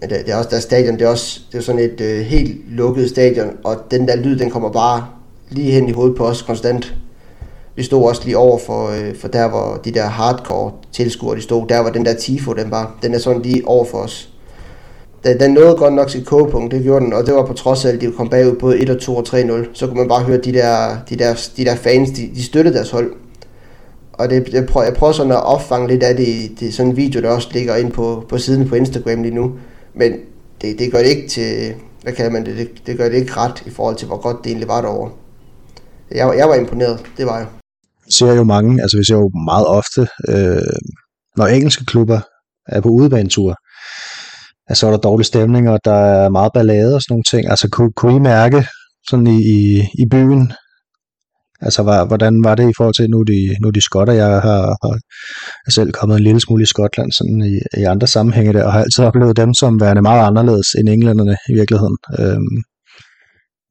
[0.00, 2.20] Men det, det er også der stadion, det er også det er sådan et øh,
[2.20, 5.06] helt lukket stadion, og den der lyd, den kommer bare
[5.50, 6.94] lige hen i hovedet på os konstant.
[7.76, 11.42] Vi stod også lige over for, øh, for der, hvor de der hardcore tilskuere, de
[11.42, 11.66] stod.
[11.68, 14.30] Der var den der tifo, den var, den er sådan lige over for os.
[15.24, 17.84] Den, den nåede godt nok sit kogepunkt, det gjorde den, og det var på trods
[17.84, 19.68] af, at de kom bagud både 1 og 2 og 3-0.
[19.72, 22.74] Så kunne man bare høre, de der, de der, de der fans, de, de støttede
[22.74, 23.12] deres hold.
[24.12, 26.96] Og det, jeg, prøver, jeg prøver sådan at opfange lidt af det, det sådan en
[26.96, 29.52] video, der også ligger ind på, på siden på Instagram lige nu.
[29.94, 30.12] Men
[30.62, 33.32] det, det gør det ikke til, hvad kalder man det, det, det gør det ikke
[33.32, 35.10] ret i forhold til, hvor godt det egentlig var derovre
[36.10, 37.46] jeg, jeg var imponeret, det var jeg.
[38.04, 40.76] Vi ser jo mange, altså vi ser jo meget ofte, øh,
[41.36, 42.20] når engelske klubber
[42.66, 43.54] er på udebanetur,
[44.68, 47.50] altså er der dårlig stemning, og der er meget ballade og sådan nogle ting.
[47.50, 48.66] Altså kunne, kunne I mærke
[49.10, 50.52] sådan i, i, i byen,
[51.60, 54.62] Altså, var, hvordan var det i forhold til, nu de, nu de skotter, jeg har,
[54.82, 54.98] har
[55.66, 58.72] er selv kommet en lille smule i Skotland, sådan i, i andre sammenhænge der, og
[58.72, 61.96] har altid oplevet dem som værende meget anderledes end englænderne i virkeligheden.
[62.18, 62.56] Øhm,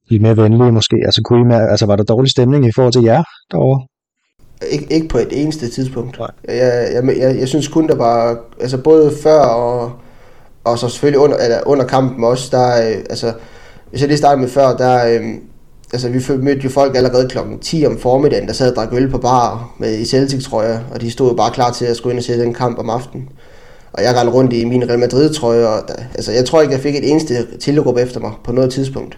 [0.10, 0.96] lidt mere venlige måske?
[1.06, 3.88] Altså, kunne I mere, altså var der dårlig stemning i forhold til jer derovre?
[4.64, 6.20] Ik- ikke på et eneste tidspunkt.
[6.20, 6.32] Nej.
[6.48, 9.92] Jeg, jeg, jeg, jeg synes kun, der var, altså både før og,
[10.64, 13.34] og så selvfølgelig under, eller under kampen også, der, øh, altså,
[13.90, 15.22] hvis jeg lige starter med før, der, øh,
[15.94, 19.10] altså vi mødte jo folk allerede klokken 10 om formiddagen, der sad og drak øl
[19.10, 21.98] på bar med i Celtic, tror jeg, og de stod jo bare klar til at
[21.98, 23.30] skulle ind og se den kamp om aftenen.
[23.94, 26.82] Og jeg rendte rundt i min Real Madrid-trøje, og der, altså jeg tror ikke, jeg
[26.82, 29.18] fik et eneste tilråb efter mig på noget tidspunkt.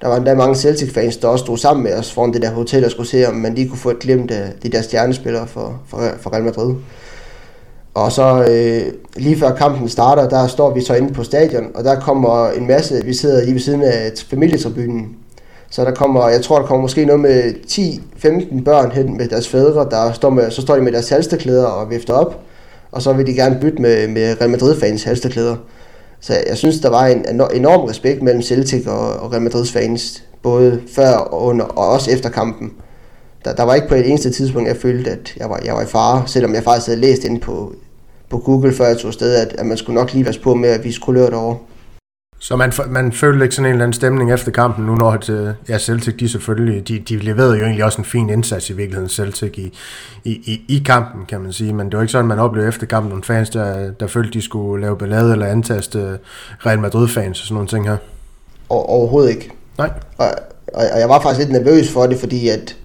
[0.00, 2.84] Der var endda mange Celtic-fans, der også stod sammen med os foran det der hotel
[2.84, 5.80] og skulle se, om man lige kunne få et glimt af de der stjernespillere for,
[5.88, 6.74] for, for Real Madrid.
[7.94, 11.84] Og så øh, lige før kampen starter, der står vi så inde på stadion, og
[11.84, 15.16] der kommer en masse, vi sidder lige ved siden af familietribunen.
[15.70, 19.48] Så der kommer, jeg tror der kommer måske noget med 10-15 børn hen med deres
[19.48, 22.40] fædre, der står med, så står de med deres halsterklæder og vifter op.
[22.92, 25.56] Og så vil de gerne bytte med, med Real Madrid-fans halsterklæder.
[26.20, 30.24] Så jeg synes, der var en enorm respekt mellem Celtic og, og Real Madrids fans,
[30.42, 32.72] både før og under, og også efter kampen.
[33.44, 35.82] Der, der var ikke på et eneste tidspunkt, jeg følte, at jeg var, jeg var
[35.82, 37.74] i fare, selvom jeg faktisk havde læst ind på,
[38.28, 40.68] på Google, før jeg tog afsted, at, at man skulle nok lige være på med
[40.68, 41.56] at vise kulør derovre.
[42.42, 45.28] Så man, man følte ikke sådan en eller anden stemning efter kampen, nu når at,
[45.28, 48.72] øh, ja, Celtic, de selvfølgelig, de, de leverede jo egentlig også en fin indsats i
[48.72, 49.72] virkeligheden, Celtic, i,
[50.24, 52.86] i, i, i kampen, kan man sige, men det var ikke sådan, man oplevede efter
[52.86, 56.18] kampen nogle fans, der, der følte, de skulle lave ballade eller antaste
[56.66, 57.96] Real Madrid-fans og sådan nogle ting her.
[58.68, 59.50] Og, overhovedet ikke.
[59.78, 59.90] Nej.
[60.18, 60.26] Og,
[60.74, 62.76] og, og jeg var faktisk lidt nervøs for det, fordi at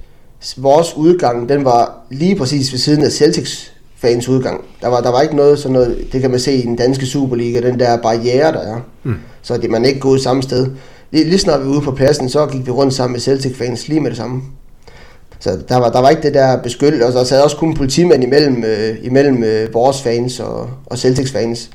[0.58, 3.74] vores udgang, den var lige præcis ved siden af Celtics
[4.06, 4.63] fans udgang.
[4.82, 7.06] Der var, der var ikke noget sådan noget, det kan man se i den danske
[7.06, 8.80] Superliga, den der barriere, der er.
[9.04, 9.15] Mm.
[9.41, 10.72] Så at man ikke gået samme sted.
[11.12, 13.58] Lige, lige snart vi var ude på pladsen, så gik vi rundt sammen med Celtic
[13.58, 14.41] fans lige med det samme.
[15.39, 18.24] Så der var, der var ikke det der beskyttelse, og der sad også kun politimænd
[18.24, 21.70] imellem, øh, imellem øh, vores fans og, og Celtics fans.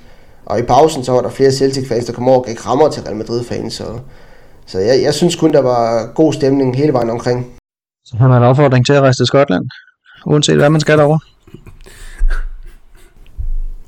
[0.46, 2.88] Og i pausen, så var der flere Celtic fans, der kom over og gav krammer
[2.88, 3.74] til Real Madrid fans.
[3.74, 3.84] Så,
[4.66, 7.46] så jeg, jeg synes kun, der var god stemning hele vejen omkring.
[8.04, 9.64] Så har man en opfordring til at rejse til Skotland,
[10.26, 11.18] uanset hvad man skal derovre.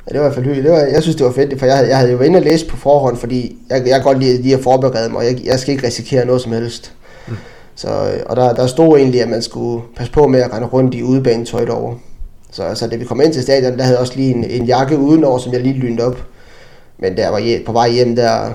[0.07, 0.63] Ja, det var i hvert fald.
[0.63, 2.43] Det var, jeg synes, det var fedt, for jeg, jeg havde jo været inde og
[2.43, 5.59] læse på forhånd, fordi jeg, jeg godt lide lige at forberede mig, og jeg, jeg
[5.59, 6.93] skal ikke risikere noget som helst.
[7.29, 7.37] Mm.
[7.75, 7.89] Så,
[8.27, 11.03] og der, der stod egentlig, at man skulle passe på med at rende rundt i
[11.03, 11.99] udebanetøj derovre.
[12.51, 14.65] Så altså, da vi kom ind til stadion, der havde jeg også lige en, en
[14.65, 16.17] jakke udenover, som jeg lige lynede op.
[16.99, 18.53] Men der var på vej hjem, der,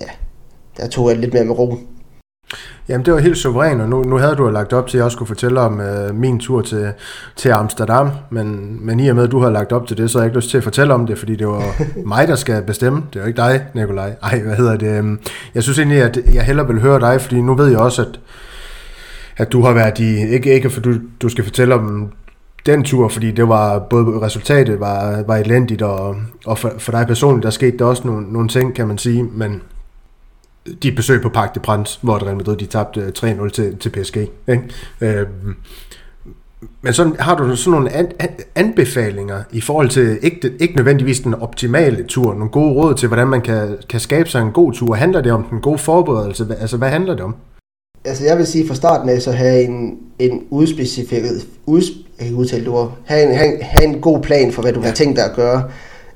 [0.00, 0.06] ja,
[0.76, 1.74] der tog jeg lidt mere med ro.
[2.88, 5.04] Jamen, det var helt suverænt, og nu, nu havde du lagt op til, at jeg
[5.04, 6.92] også skulle fortælle om øh, min tur til,
[7.36, 10.18] til Amsterdam, men, men i og med, at du har lagt op til det, så
[10.18, 11.62] har jeg ikke lyst til at fortælle om det, fordi det var
[12.14, 13.02] mig, der skal bestemme.
[13.12, 14.14] Det er jo ikke dig, Nikolaj.
[14.22, 14.98] Ej, hvad hedder det?
[14.98, 15.20] Øhm,
[15.54, 18.20] jeg synes egentlig, at jeg hellere vil høre dig, fordi nu ved jeg også, at,
[19.36, 22.12] at du har været i, ikke, ikke for du, du skal fortælle om
[22.66, 27.06] den tur, fordi det var både resultatet var, var elendigt, og, og for, for dig
[27.06, 29.62] personligt, der skete der også nogle, nogle ting, kan man sige, men
[30.82, 34.16] de besøg på Parc de Prince, hvor Real Madrid de tabte 3-0 til, til PSG.
[34.48, 34.62] Ikke?
[35.00, 35.26] Øh,
[36.82, 41.20] men så har du sådan nogle an, an, anbefalinger i forhold til ikke, ikke nødvendigvis
[41.20, 44.72] den optimale tur, nogle gode råd til, hvordan man kan, kan skabe sig en god
[44.72, 44.94] tur.
[44.94, 46.56] Handler det om den gode forberedelse?
[46.60, 47.34] Altså, hvad handler det om?
[48.04, 51.84] Altså, jeg vil sige fra starten af, så have en, en udspecificeret, uds,
[52.18, 54.80] jeg kan udtale det ord, have en, have, have en god plan for, hvad du
[54.80, 54.86] ja.
[54.86, 55.62] har tænkt dig at gøre.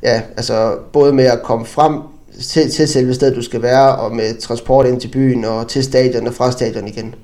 [0.02, 1.92] Ja, altså, både med at komme frem
[2.42, 5.84] til, til selve stedet, du skal være, og med transport ind til byen, og til
[5.84, 7.14] stadion og fra stadion igen.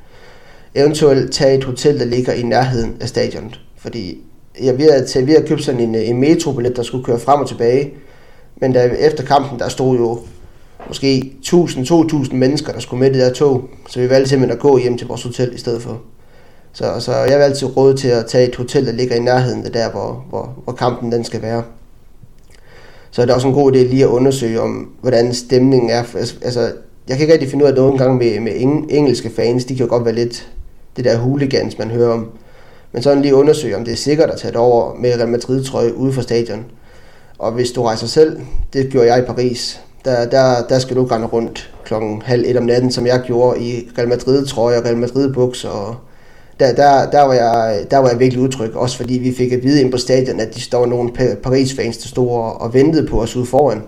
[0.74, 3.60] Eventuelt tage et hotel, der ligger i nærheden af stadionet.
[3.76, 4.18] Fordi
[4.62, 7.48] jeg vi havde, vi havde købt sådan en, en metrobillet, der skulle køre frem og
[7.48, 7.94] tilbage.
[8.56, 10.18] Men der, efter kampen, der stod jo
[10.88, 13.62] måske 1000-2000 mennesker, der skulle med det der tog.
[13.88, 16.00] Så vi valgte simpelthen at gå hjem til vores hotel i stedet for.
[16.72, 19.64] Så, så jeg valgte altid råd til at tage et hotel, der ligger i nærheden
[19.64, 21.62] af der, hvor, hvor, hvor kampen den skal være
[23.12, 26.04] så er det også en god idé lige at undersøge om, hvordan stemningen er.
[26.16, 26.60] Altså, altså,
[27.08, 28.52] jeg kan ikke rigtig finde ud af det nogle gange med, med
[28.88, 29.64] engelske fans.
[29.64, 30.48] De kan jo godt være lidt
[30.96, 32.28] det der hooligans, man hører om.
[32.92, 35.96] Men sådan lige undersøge, om det er sikkert at tage det over med Real Madrid-trøje
[35.96, 36.64] ude for stadion.
[37.38, 38.40] Og hvis du rejser selv,
[38.72, 42.56] det gjorde jeg i Paris, der, der, der skal du gerne rundt klokken halv et
[42.56, 45.96] om natten, som jeg gjorde i Real Madrid-trøje og Real Madrid-bukser og
[46.62, 49.62] der, der, der, var jeg, der var jeg virkelig udtryk, også fordi vi fik at
[49.62, 51.10] vide ind på stadion, at de står nogle
[51.42, 52.28] Paris-fans, der stod
[52.60, 53.82] og ventede på os ude foran.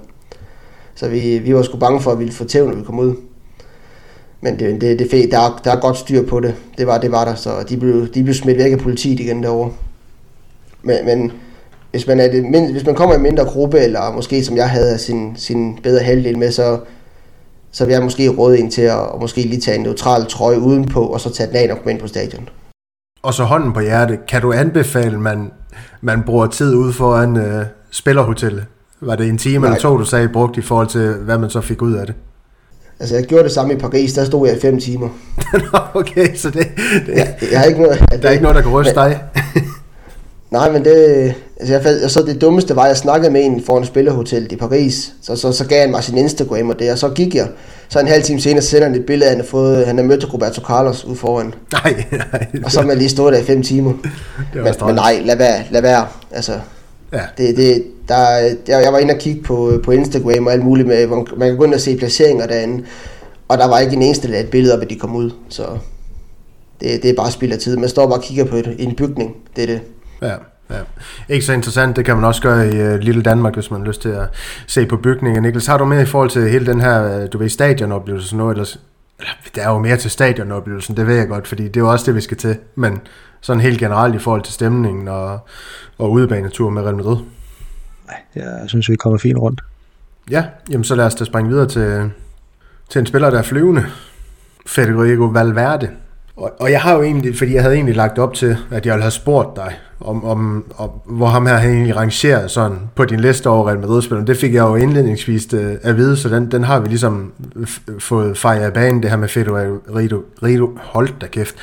[0.94, 2.98] Så vi, vi var sgu bange for, at vi ville få tæv, når vi kom
[2.98, 3.14] ud.
[4.40, 6.54] Men det, det, det fed, der, der er godt styr på det.
[6.78, 9.42] Det var, det var der, så de blev, de blev smidt væk af politiet igen
[9.42, 9.72] derovre.
[10.82, 11.32] Men, men
[11.90, 14.70] hvis, man er det, hvis man kommer i en mindre gruppe, eller måske som jeg
[14.70, 16.78] havde sin, sin bedre halvdel med, så,
[17.72, 20.60] så vil jeg måske råde en til at, at måske lige tage en neutral trøje
[20.60, 22.48] udenpå, og så tage den af, når man ind på stadion.
[23.24, 25.50] Og så hånden på hjertet, kan du anbefale, man,
[26.00, 28.64] man bruger tid ude foran uh, spillerhotellet?
[29.00, 29.68] Var det en time Nej.
[29.68, 32.14] eller to, du sagde, brugt i forhold til, hvad man så fik ud af det?
[33.00, 35.08] Altså, jeg gjorde det samme i Paris, der stod jeg i fem timer.
[35.94, 36.66] okay, så det,
[37.06, 39.20] det jeg, jeg har ikke noget, der er ikke noget, der kan ryste dig.
[40.54, 43.84] Nej, men det, altså jeg, så det dummeste var, at jeg snakkede med en foran
[43.84, 45.12] spillerhotellet i Paris.
[45.22, 47.48] Så, så, så gav han mig sin Instagram og det, og så gik jeg.
[47.88, 50.34] Så en halv time senere sender han et billede, han har fået, han har mødt
[50.34, 51.54] Roberto Carlos ude foran.
[51.72, 52.46] Nej, nej.
[52.64, 53.92] Og så har man lige stået der i fem timer.
[54.54, 56.06] Det men, men, nej, lad være, lad være.
[56.32, 56.52] Altså,
[57.12, 57.20] ja.
[57.38, 60.88] det, det, der, jeg, jeg var inde og kigge på, på Instagram og alt muligt
[60.88, 62.84] med, hvor man kan gå ind og se placeringer derinde.
[63.48, 65.30] Og der var ikke en eneste, der et billede op, at de kom ud.
[65.48, 65.64] Så
[66.80, 67.76] det, det er bare spild af tid.
[67.76, 69.36] Man står bare og kigger på et, en bygning.
[69.56, 69.80] Det er det.
[70.22, 70.34] Ja.
[70.70, 70.80] Ja.
[71.28, 73.86] Ikke så interessant, det kan man også gøre i uh, Lille Danmark, hvis man har
[73.86, 74.28] lyst til at
[74.66, 75.42] se på bygningen.
[75.42, 78.38] Niklas, har du mere i forhold til hele den her, uh, du ved, stadionoplevelse sådan
[78.38, 78.76] noget, eller,
[79.18, 81.90] eller der er jo mere til stadionoplevelsen, det ved jeg godt, fordi det er jo
[81.90, 83.00] også det, vi skal til, men
[83.40, 85.38] sådan helt generelt i forhold til stemningen og,
[85.98, 87.16] og udebanetur med Real Madrid.
[88.06, 89.60] Nej, jeg synes, vi kommer fint rundt.
[90.30, 92.10] Ja, jamen så lad os da springe videre til,
[92.88, 93.86] til en spiller, der er flyvende.
[94.66, 95.90] Federico Valverde.
[96.36, 98.92] Og, og jeg har jo egentlig, fordi jeg havde egentlig lagt op til, at jeg
[98.92, 103.20] ville have spurgt dig, om, om, om hvor ham her egentlig rangerer sådan på din
[103.20, 104.26] liste over Real Madrid-spillere.
[104.26, 107.32] Det fik jeg jo indledningsvis øh, at vide, så den, den har vi ligesom
[107.98, 109.50] fået fejret af banen, det her med Fede
[109.96, 111.54] Rido, Rido holdt da kæft.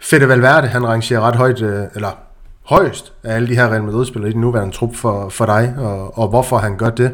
[0.00, 2.18] Fede Valverde, han rangerer ret højt, øh, eller
[2.62, 6.18] højst af alle de her Real Madrid-spillere i den nuværende trup for, for dig, og,
[6.18, 7.12] og hvorfor han gør det.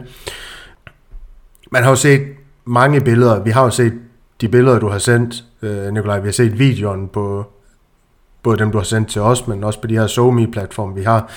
[1.72, 2.22] Man har jo set
[2.64, 3.92] mange billeder, vi har jo set
[4.40, 7.46] de billeder, du har sendt, øh, Nikolaj, vi har set videoen på
[8.42, 11.30] både dem, du har sendt til os, men også på de her SoMe-platforme, vi har.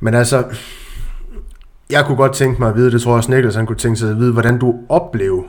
[0.00, 0.44] Men altså,
[1.90, 3.96] jeg kunne godt tænke mig at vide, det tror jeg også Niklas, han kunne tænke
[3.96, 5.42] sig at vide, hvordan du oplever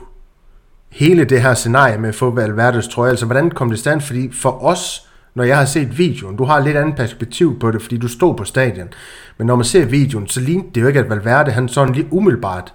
[0.90, 3.10] hele det her scenarie med at få Valverdes trøje.
[3.10, 4.00] Altså, hvordan kom det stand?
[4.00, 7.70] Fordi for os, når jeg har set videoen, du har et lidt andet perspektiv på
[7.70, 8.88] det, fordi du stod på stadion.
[9.38, 12.08] Men når man ser videoen, så lignede det jo ikke, at Valverde, han sådan lige
[12.10, 12.74] umiddelbart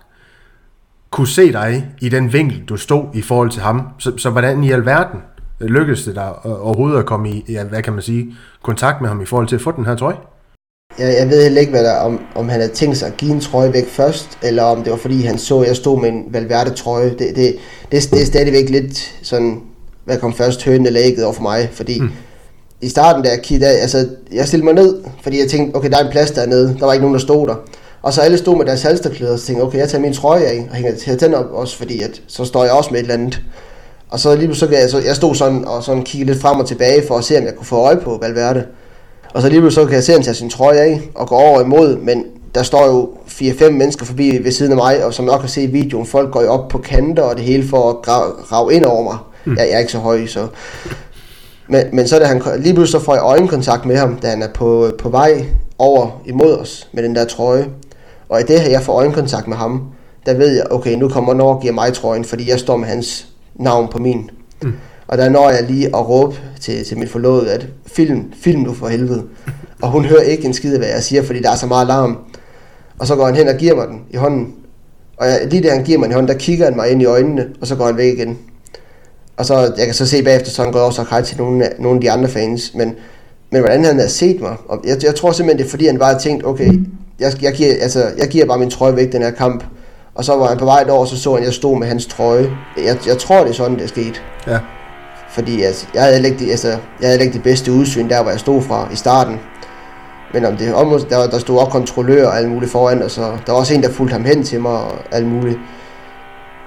[1.14, 3.82] kunne se dig i den vinkel, du stod i forhold til ham.
[4.00, 5.20] Så, så hvordan i alverden
[5.62, 9.22] lykkedes det dig overhovedet at komme i, ja, hvad kan man sige, kontakt med ham
[9.22, 10.16] i forhold til at få den her trøje?
[11.00, 13.32] Jeg, jeg ved heller ikke, hvad der, om, om han havde tænkt sig at give
[13.32, 16.10] en trøje væk først, eller om det var fordi han så, at jeg stod med
[16.10, 17.10] en Valverde-trøje.
[17.10, 17.36] Det, det,
[17.92, 19.62] det, det er stadigvæk lidt sådan,
[20.06, 22.10] hvad kom først, hønen eller ægget over for mig, fordi mm.
[22.82, 25.98] i starten, da jeg kiggede altså, jeg stillede mig ned, fordi jeg tænkte, okay, der
[25.98, 27.56] er en plads dernede, der var ikke nogen, der stod der.
[28.04, 30.68] Og så alle stod med deres halsterklæder, og tænkte okay, jeg tager min trøje af,
[30.70, 33.42] og hænger den op også, fordi at, så står jeg også med et eller andet.
[34.10, 36.68] Og så lige så, jeg, så jeg stod sådan og sådan kiggede lidt frem og
[36.68, 38.66] tilbage for at se, om jeg kunne få øje på Valverde.
[39.34, 41.40] Og så lige så kan jeg se, at han tager sin trøje af og går
[41.40, 45.26] over imod, men der står jo 4-5 mennesker forbi ved siden af mig, og som
[45.26, 47.90] nok kan se i videoen, folk går jo op på kanter og det hele for
[47.90, 48.02] at
[48.48, 49.18] grave ind over mig.
[49.46, 49.58] Mm.
[49.58, 50.48] Jeg, jeg er ikke så høj, så...
[51.68, 54.42] Men, men så da han lige pludselig så får jeg øjenkontakt med ham, da han
[54.42, 55.46] er på, på vej
[55.78, 57.68] over imod os med den der trøje.
[58.34, 59.82] Og i det her, jeg får øjenkontakt med ham,
[60.26, 62.88] der ved jeg, okay, nu kommer Norge og giver mig trøjen, fordi jeg står med
[62.88, 64.30] hans navn på min.
[64.62, 64.74] Mm.
[65.08, 68.74] Og der når jeg lige at råbe til, til min forlovede, at film, film nu
[68.74, 69.24] for helvede.
[69.82, 71.88] Og hun hører ikke en skid af, hvad jeg siger, fordi der er så meget
[71.88, 72.18] larm.
[73.00, 74.54] Og så går han hen og giver mig den i hånden.
[75.18, 77.02] Og jeg, lige da han giver mig den i hånden, der kigger han mig ind
[77.02, 78.38] i øjnene, og så går han væk igen.
[79.38, 81.70] Og så, jeg kan så se bagefter, så han går også og hej til nogle,
[81.80, 82.74] nogle af de andre fans.
[82.76, 82.96] Men,
[83.52, 86.00] men hvordan han havde set mig, og jeg, jeg tror simpelthen, det er fordi, han
[86.00, 86.80] bare tænkt, okay,
[87.24, 89.64] jeg, jeg, giver, altså, jeg giver bare min trøje væk den her kamp.
[90.16, 92.06] Og så var han på vej derover, så så han, at jeg stod med hans
[92.06, 92.52] trøje.
[92.78, 94.24] Jeg, jeg tror, det er sådan, det er sket.
[94.48, 94.60] Ja.
[95.30, 96.68] Fordi altså, jeg, havde ikke altså,
[97.02, 99.40] jeg havde ikke det bedste udsyn der, hvor jeg stod fra i starten.
[100.34, 103.22] Men om det om, der, der stod også kontrollør og alt muligt foran, og så
[103.22, 105.58] der var også en, der fulgte ham hen til mig og alt muligt.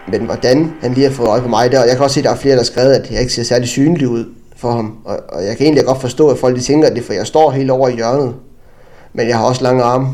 [0.09, 2.21] Men hvordan han lige har fået øje på mig der, og jeg kan også se,
[2.21, 4.25] at der er flere, der har skrevet, at jeg ikke ser særlig synlig ud
[4.57, 4.99] for ham.
[5.05, 7.13] Og, og jeg kan egentlig godt forstå, at folk de tænker, at det er, for
[7.13, 8.35] jeg står helt over i hjørnet.
[9.13, 10.07] Men jeg har også lange arme,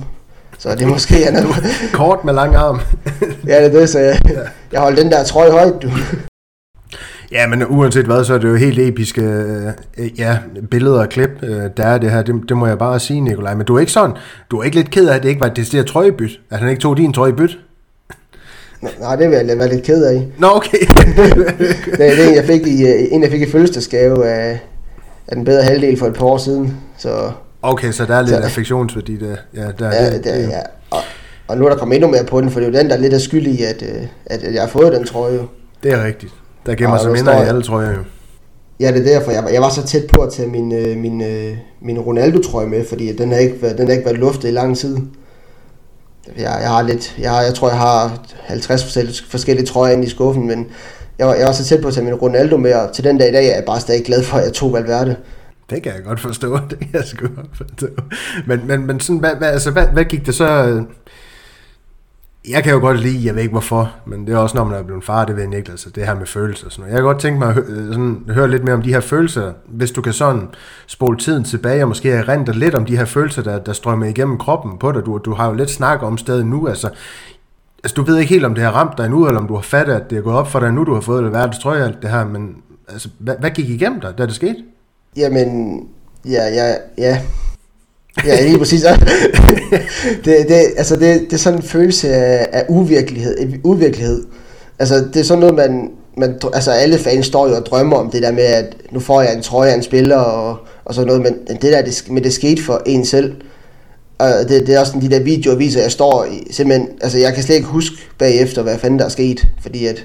[0.63, 1.25] så det er måske...
[1.25, 1.45] er
[1.93, 2.81] Kort med lang arm.
[3.49, 4.21] ja, det er det, så jeg,
[4.73, 5.91] jeg holdt den der trøje højt, du.
[7.33, 10.39] Ja, men uanset hvad, så er det jo helt episke øh, ja,
[10.71, 12.23] billeder og klip, øh, der er det her.
[12.23, 13.55] Det, det må jeg bare sige, Nikolaj.
[13.55, 14.17] Men du er ikke sådan,
[14.51, 16.41] du er ikke lidt ked af, at det ikke var et decideret trøjebyt?
[16.51, 17.59] At han ikke tog din trøje i byt?
[19.01, 20.27] Nej, det vil jeg være lidt ked af.
[20.39, 20.79] Nå, okay.
[21.99, 24.61] det er en, jeg fik i, øh, en, jeg fik i fødselsdagsgave af,
[25.29, 26.77] af den bedre halvdel for et par år siden.
[26.99, 27.31] Så,
[27.63, 29.37] okay, så der er lidt så, affektionsværdi der.
[29.55, 30.61] Ja, der, ja, det, det, ja.
[30.91, 30.99] Og,
[31.49, 32.97] og nu er der kommet endnu mere på den, for det er jo den, der
[32.97, 33.83] er lidt af skyld i, at,
[34.27, 35.41] at, at jeg har fået den trøje.
[35.83, 36.33] Det er rigtigt.
[36.67, 38.03] Der gemmer sig mindre i alle trøjer jo.
[38.81, 39.31] Ja, det er derfor.
[39.31, 42.85] Jeg, jeg var så tæt på at tage min, øh, min, øh, min Ronaldo-trøje med,
[42.89, 44.97] fordi den har ikke, været, den har ikke været luftet i lang tid.
[46.37, 50.09] Jeg, jeg har lidt, jeg, har, jeg tror, jeg har 50 forskellige trøjer inde i
[50.09, 50.67] skuffen, men
[51.19, 53.19] jeg var, jeg var så tæt på at tage min Ronaldo med, og til den
[53.19, 55.17] dag i dag er jeg bare stadig glad for, at jeg tog Valverde.
[55.73, 57.87] Det kan jeg godt forstå, det kan jeg sgu godt forstå.
[58.47, 60.83] Men, men, men sådan, hvad, hvad, altså, hvad, hvad gik det så øh,
[62.49, 64.79] jeg kan jo godt lide, jeg ved ikke hvorfor, men det er også, når man
[64.79, 66.93] er blevet far, det ved jeg ikke, altså det her med følelser og sådan noget.
[66.93, 69.01] Jeg kan godt tænke mig at høre, øh, sådan, høre lidt mere om de her
[69.01, 70.49] følelser, hvis du kan sådan
[70.87, 74.39] spole tiden tilbage, og måske erindre lidt om de her følelser, der, der strømmer igennem
[74.39, 75.07] kroppen på dig.
[75.07, 76.91] Du, du har jo lidt snak om stedet nu, altså,
[77.85, 79.63] altså du ved ikke helt, om det har ramt dig nu, eller om du har
[79.63, 81.75] fattet, at det er gået op for dig nu, du har fået det værd, tror
[81.75, 82.57] jeg, alt det her, men
[82.89, 84.57] altså, hvad, hvad gik igennem dig, da det skete?
[85.17, 85.81] Jamen,
[86.29, 87.21] ja, ja, ja,
[88.27, 88.83] Ja, lige præcis.
[90.25, 94.25] det, det, altså det, det er sådan en følelse af, af uvirkelighed, uvirkelighed.
[94.79, 98.11] Altså det er sådan noget, man, man, altså alle fans står jo og drømmer om
[98.11, 101.07] det der med, at nu får jeg en trøje af en spiller og, og sådan
[101.07, 103.35] noget, men det der, det, men det skete for en selv.
[104.19, 106.89] Og det, det er også sådan, de der videoer viser, at jeg står i, simpelthen,
[107.01, 110.05] altså jeg kan slet ikke huske bagefter, hvad fanden der er sket, fordi at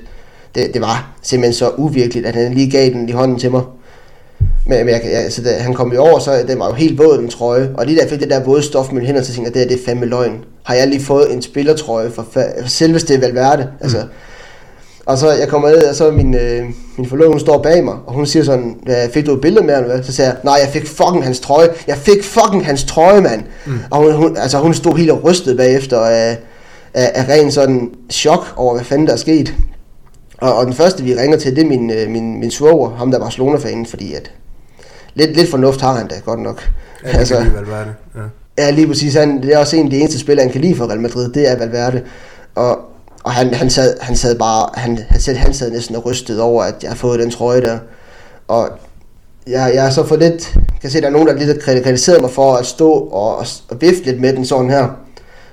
[0.55, 3.61] det, det var simpelthen så uvirkeligt, at han lige gav den i hånden til mig.
[4.67, 6.97] Men, men jeg, jeg, altså, da han kom jo over, så den var jo helt
[6.97, 7.69] våd, den trøje.
[7.73, 9.61] Og lige da jeg fik det der våde stof med hænder, så tænkte jeg, det,
[9.61, 10.43] er, det er fandme løgn.
[10.63, 13.63] Har jeg lige fået en spillertrøje for, for selveste Valverde?
[13.63, 13.77] Mm.
[13.81, 14.03] Altså,
[15.05, 16.63] og så jeg kommer ned, og så min, øh,
[16.97, 18.75] min forlovede, hun står bag mig, og hun siger sådan,
[19.13, 20.03] fik du et billede med eller hvad?
[20.03, 21.69] Så siger jeg, nej, jeg fik fucking hans trøje.
[21.87, 23.43] Jeg fik fucking hans trøje, mand.
[23.65, 23.79] Mm.
[23.91, 26.37] Og hun, hun, altså, hun stod helt og rystet bagefter af,
[26.93, 29.53] af, af ren sådan chok over, hvad fanden der er sket.
[30.37, 33.11] Og, og den første, vi ringer til, det er min, øh, min, min svoger, ham
[33.11, 34.31] der var Barcelona-fanen, fordi at
[35.17, 36.69] lidt, lidt fornuft har han da godt nok.
[37.03, 37.93] Ja, det altså, kan Valverde.
[38.15, 38.63] Ja.
[38.63, 39.13] ja, lige præcis.
[39.13, 41.29] Han, det er også en af de eneste spillere, han kan lide for Real Madrid,
[41.29, 42.01] det er Valverde.
[42.55, 42.79] Og,
[43.23, 46.41] og han, han, sad, han sad bare, han, han, sad, han sad næsten og rystet
[46.41, 47.79] over, at jeg har fået den trøje der.
[48.47, 48.69] Og
[49.47, 52.29] jeg, jeg har så fået lidt, kan se, der er nogen, der lidt kritiseret mig
[52.29, 53.37] for at stå og,
[53.69, 54.87] og vifte lidt med den sådan her.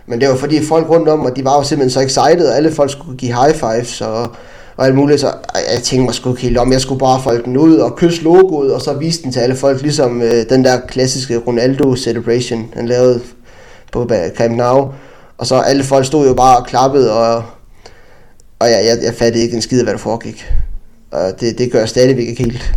[0.06, 2.56] Men det var fordi folk rundt om, og de var jo simpelthen så excited, og
[2.56, 4.28] alle folk skulle give high fives, og
[4.76, 5.26] og alt muligt, så
[5.72, 8.22] jeg tænkte mig sgu ikke helt om, jeg skulle bare folde den ud og kysse
[8.22, 12.68] logoet, og så vise den til alle folk, ligesom øh, den der klassiske Ronaldo celebration,
[12.72, 13.20] han lavede
[13.92, 14.92] på Camp Nou.
[15.38, 17.36] Og så alle folk stod jo bare og klappede, og,
[18.58, 20.52] og jeg, jeg, jeg fattede ikke en skid af, hvad der foregik.
[21.10, 22.74] Og det, det gør jeg stadigvæk ikke helt.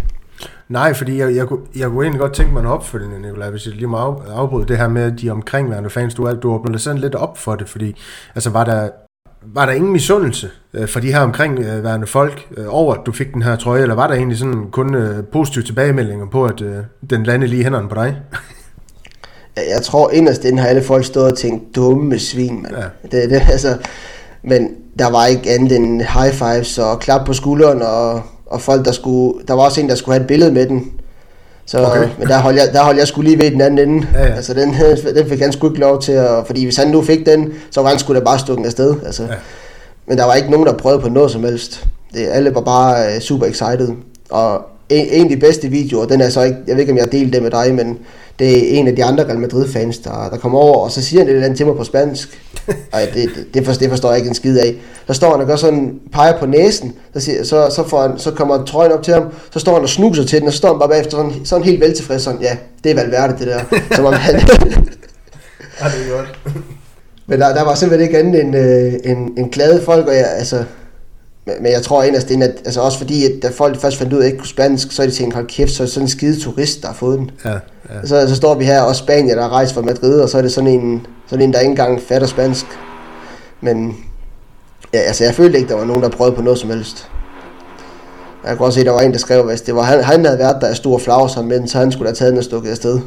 [0.69, 3.65] Nej, fordi jeg, jeg, kunne, jeg kunne egentlig godt tænke mig en opfølgende, Nicolaj, hvis
[3.65, 3.97] jeg lige må
[4.35, 6.13] afbryde det her med de omkringværende fans.
[6.13, 7.95] Du, du har blevet sådan lidt op for det, fordi
[8.35, 8.89] altså, var der
[9.41, 13.33] var der ingen misundelse øh, for de her omkringværende folk øh, over, at du fik
[13.33, 16.77] den her trøje, eller var der egentlig sådan kun øh, positive tilbagemeldinger på, at øh,
[17.09, 18.21] den landede lige hænderne på dig?
[19.75, 22.75] jeg tror inderst inden har alle folk stået og tænkt, dumme svin, mand.
[22.75, 22.83] Ja.
[23.11, 23.77] Det, det, altså,
[24.43, 24.69] men
[24.99, 28.91] der var ikke andet end high fives og klap på skulderen, og, og folk, der
[28.91, 30.91] skulle, der var også en, der skulle have et billede med den.
[31.67, 32.09] Så, Okay.
[32.19, 34.07] Men der holdt, jeg, der holdt jeg skulle lige ved den anden ende.
[34.13, 34.33] Ja, ja.
[34.33, 34.75] Altså, den,
[35.15, 36.29] den fik han sgu ikke lov til at...
[36.45, 38.95] Fordi hvis han nu fik den, så var han skulle da bare stukken afsted.
[39.05, 39.23] Altså.
[39.23, 39.29] Ja.
[40.07, 41.85] Men der var ikke nogen, der prøvede på noget som helst.
[42.13, 43.89] Det, alle var bare uh, super excited.
[44.29, 46.57] Og en, en af de bedste videoer, den er så ikke...
[46.67, 47.97] Jeg ved ikke, om jeg har delt det med dig, men
[48.39, 51.19] det er en af de andre Real Madrid-fans, der, der kommer over, og så siger
[51.19, 52.41] han et eller andet til mig på spansk.
[52.93, 54.75] Ej, det, det, det, forstår, det forstår jeg ikke en skid af.
[55.07, 58.19] Så står han og gør sådan, peger på næsen, så, siger, så, så, får han,
[58.19, 60.57] så kommer trøjen op til ham, så står han og snuser til den, og så
[60.57, 63.59] står han bare bagefter sådan, sådan helt veltilfreds, sådan, ja, det er Valverde det der.
[63.95, 64.35] Som om han,
[65.81, 66.39] Ja, det er godt.
[67.27, 70.25] men der, der var simpelthen ikke andet end, øh, en, en glade folk, og jeg,
[70.37, 70.63] altså,
[71.61, 74.17] men, jeg tror inderst inde, at altså også fordi, at da folk først fandt ud
[74.17, 75.93] af, at jeg ikke kunne spansk, så er de tænkt, hold kæft, så er det
[75.93, 77.31] sådan en skide turist, der har fået den.
[77.45, 77.59] Ja, ja.
[78.05, 80.41] Så, så står vi her, og Spanien, der er rejst fra Madrid, og så er
[80.41, 82.65] det sådan en, sådan en der ikke engang fatter spansk.
[83.61, 83.95] Men
[84.93, 87.09] ja, altså, jeg følte ikke, der var nogen, der prøvede på noget som helst.
[88.45, 90.39] Jeg kunne også se, der var en, der skrev, hvis det var han, han havde
[90.39, 92.99] været der af stor flagsom, men så han skulle have taget den og stukket afsted.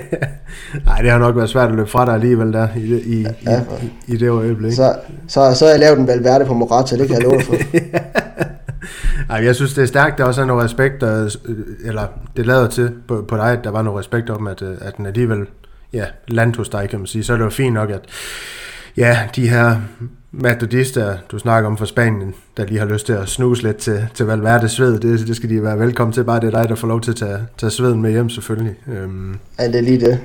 [0.86, 3.26] Nej, det har nok været svært at løbe fra dig alligevel der, i, det- i,
[3.46, 4.72] Ja, i, i, i det øjeblik.
[4.72, 4.94] Så,
[5.28, 7.54] så, så jeg lavet en Valverde på Morata, det kan jeg love for.
[9.30, 12.02] Ej, jeg synes, det er stærkt, der også er noget respekt, der, øh, eller
[12.36, 14.96] det lader til på, på dig, at der var noget respekt om, at, øh, at
[14.96, 15.38] den alligevel
[15.92, 17.24] ja, landt hos dig, kan man sige.
[17.24, 18.00] Så er det jo fint nok, at
[18.96, 19.76] ja, de her
[20.40, 24.06] metodister, du snakker om fra Spanien, der lige har lyst til at snuse lidt til,
[24.14, 26.24] til Valverde sved, det, det skal de være velkommen til.
[26.24, 28.74] Bare det er dig, der får lov til at tage, tage sveden med hjem, selvfølgelig.
[28.88, 30.20] Øhm, Ja, det er lige det.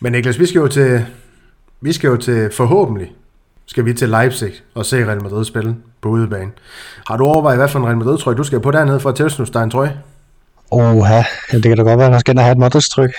[0.00, 1.06] men Niklas, vi skal jo til,
[1.80, 3.12] vi skal jo til forhåbentlig,
[3.66, 6.50] skal vi til Leipzig og se Real Madrid spille på udebane.
[7.08, 9.14] Har du overvejet, hvad for en Real Madrid trøje du skal på dernede for at
[9.14, 9.96] tilsnuse dig en trøje?
[10.70, 11.22] Oha, ja,
[11.52, 13.10] det kan da godt være, at man skal ind og have et modrestryk.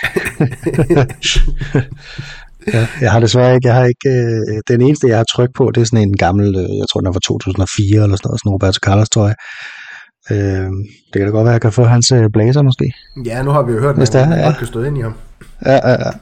[2.66, 5.70] ja, jeg har desværre ikke, jeg har ikke, øh, den eneste, jeg har tryk på,
[5.74, 8.40] det er sådan en gammel, øh, jeg tror den er fra 2004 eller sådan noget,
[8.40, 9.34] sådan Roberto Carlos trøje.
[10.30, 10.70] Øh,
[11.10, 12.92] det kan da godt være, at jeg kan få hans øh, blazer måske.
[13.24, 14.44] Ja, nu har vi jo hørt, at det man ja.
[14.44, 15.14] godt kan stå ind i ham.
[15.66, 16.10] Ja, ja, ja.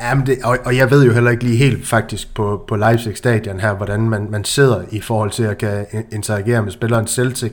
[0.00, 3.16] Jamen det, og, og jeg ved jo heller ikke lige helt faktisk på, på Leipzig
[3.16, 7.06] stadion her, hvordan man, man sidder i forhold til at kan in- interagere med spilleren
[7.06, 7.52] Celtic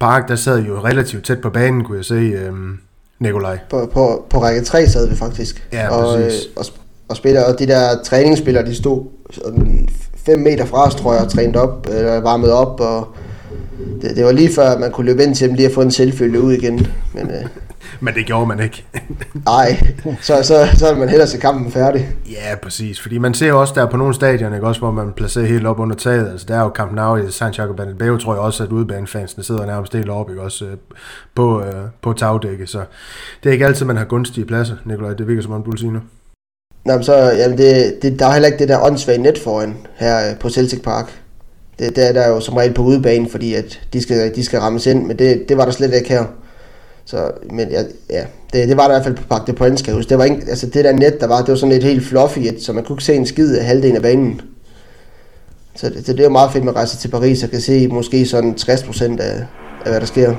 [0.00, 0.28] Park.
[0.28, 2.78] Der sad jo relativt tæt på banen, kunne jeg se, øhm,
[3.20, 3.58] Nikolaj.
[3.70, 5.68] På, på, på række 3 sad vi faktisk.
[5.72, 6.64] Ja, og, øh, og,
[7.08, 9.04] og, spiller, og de der træningsspillere, de stod
[10.26, 13.08] 5 meter fra os, tror jeg, og trænet op, eller varmet op, og
[14.02, 15.90] det, det var lige før, man kunne løbe ind til dem lige at få en
[15.90, 16.86] selvfølge ud igen.
[17.14, 17.44] Men øh,
[18.00, 18.84] Men det gjorde man ikke.
[19.46, 19.80] ej,
[20.20, 22.08] så, så, så er man hellere se kampen færdig.
[22.30, 23.00] ja, præcis.
[23.00, 24.66] Fordi man ser også der på nogle stadioner, ikke?
[24.66, 26.30] også hvor man placerer helt op under taget.
[26.30, 29.66] Altså der er jo Camp Nou i Santiago Bernabeu, tror jeg også, at udebanefansene sidder
[29.66, 30.42] nærmest helt oppe, ikke?
[30.42, 30.70] også øh,
[31.34, 32.68] på, øh, på tagdækket.
[32.68, 32.78] Så
[33.42, 35.14] det er ikke altid, man har gunstige pladser, Nikolaj.
[35.14, 36.00] Det virker som om, du vil sige nu.
[36.84, 39.76] Nå, men så, jamen det, det, der er heller ikke det der åndssvage net foran
[39.94, 41.20] her øh, på Celtic Park.
[41.78, 44.60] Det, det er der jo som regel på udebane, fordi at de skal, de skal
[44.60, 46.24] rammes ind, men det, det var der slet ikke her.
[47.10, 49.78] Så, men ja, ja det, det var der i hvert fald på Park de Point,
[49.78, 50.08] skal jeg huske.
[50.08, 52.38] Det var ikke, altså det der net, der var, det var sådan et helt fluffy,
[52.38, 54.40] et, så man kunne ikke se en skid af halvdelen af banen.
[55.74, 57.60] Så det, det, det er jo meget fedt, at man rejser til Paris og kan
[57.60, 59.46] se måske sådan 60% af,
[59.84, 60.34] af hvad der sker.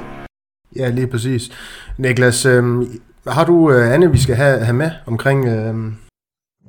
[0.76, 1.52] Ja, lige præcis.
[1.98, 2.64] Niklas, øh,
[3.28, 5.48] har du øh, andet, vi skal have, have med omkring...
[5.48, 5.76] Øh,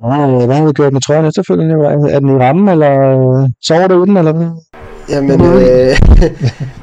[0.03, 1.75] Øh, Hvad har vi gjort med trøjen efterfølgende?
[2.15, 4.49] Er den i rammen, eller øh, sover du uden, eller hvad?
[5.11, 5.61] Jamen, øh,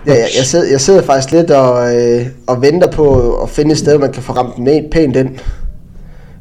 [0.06, 3.72] ja, jeg, jeg, sidder, jeg sidder faktisk lidt og, øh, og venter på at finde
[3.72, 5.28] et sted, man kan få ramt den pænt ind.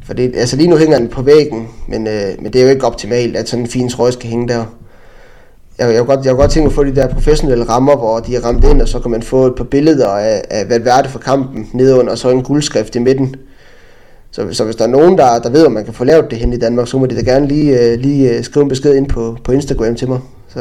[0.06, 2.70] For det, altså lige nu hænger den på væggen, men, øh, men det er jo
[2.70, 4.64] ikke optimalt, at sådan en fin trøje skal hænge der.
[5.78, 7.96] Jeg, jeg, kunne godt, jeg kunne godt tænke mig at få de der professionelle rammer,
[7.96, 10.70] hvor de er ramt ind, og så kan man få et par billeder af, af
[10.70, 13.36] Valverde for kampen nedenunder, og så en guldskrift i midten.
[14.32, 16.40] Så, så hvis der er nogen, der, der ved, om man kan få lavet det
[16.40, 18.96] hen i Danmark, så må de da gerne lige, øh, lige øh, skrive en besked
[18.96, 20.20] ind på, på Instagram til mig.
[20.54, 20.60] Så,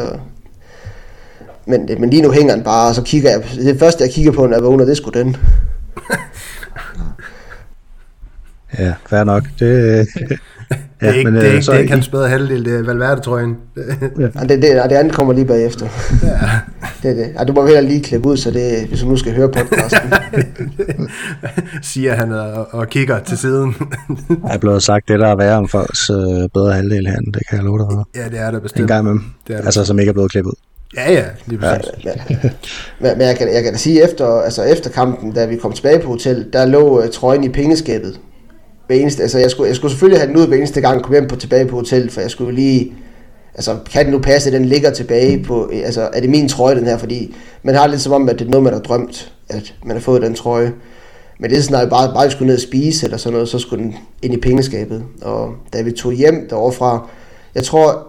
[1.66, 4.32] men, men lige nu hænger den bare, og så kigger jeg, det første jeg kigger
[4.32, 5.36] på, når jeg vågner, det er sgu den.
[8.78, 9.42] Ja, fair nok.
[9.42, 9.58] Det,
[11.00, 12.78] det er ikke, det er øh, ikke, så det er ikke hans bedre halvdel, det
[12.78, 13.56] er Valverde-trøjen.
[14.18, 15.86] Ja, det, det, det andet kommer lige bagefter.
[16.22, 16.38] ja.
[17.02, 17.32] Det det.
[17.38, 20.12] Ja, du må heller lige klippe ud, så det, hvis du nu skal høre podcasten.
[21.82, 23.74] siger han og, og kigger til siden.
[24.28, 26.16] Jeg er blevet sagt det, der er værre om folks øh,
[26.54, 27.32] bedre halvdel herinde.
[27.32, 28.08] Det kan jeg love dig for.
[28.16, 28.88] ja, det er der En bestemt.
[28.88, 29.24] gang med dem.
[29.46, 29.64] Det er det.
[29.66, 30.56] Altså, som ikke er blevet klippet ud.
[30.96, 32.04] Ja, ja, lige præcis.
[32.04, 32.14] men,
[33.00, 35.72] men, men jeg, kan, jeg kan da sige, efter, altså efter kampen, da vi kom
[35.72, 38.20] tilbage på hotel, der lå uh, trøjen i pengeskabet.
[38.90, 41.12] Eneste, altså jeg skulle, jeg skulle selvfølgelig have den ud hver eneste gang, jeg kom
[41.12, 42.92] hjem på, tilbage på hotel, for jeg skulle lige...
[43.54, 45.70] Altså, kan det nu passe, at den ligger tilbage på...
[45.72, 46.98] Øh, altså, er det min trøje, den her?
[46.98, 49.96] Fordi man har lidt som om, at det er noget, man har drømt, at man
[49.96, 50.72] har fået den trøje.
[51.40, 53.58] Men det er sådan, at bare, bare skulle ned og spise eller sådan noget, så
[53.58, 55.04] skulle den ind i pengeskabet.
[55.22, 57.08] Og da vi tog hjem derovre fra,
[57.54, 58.06] jeg tror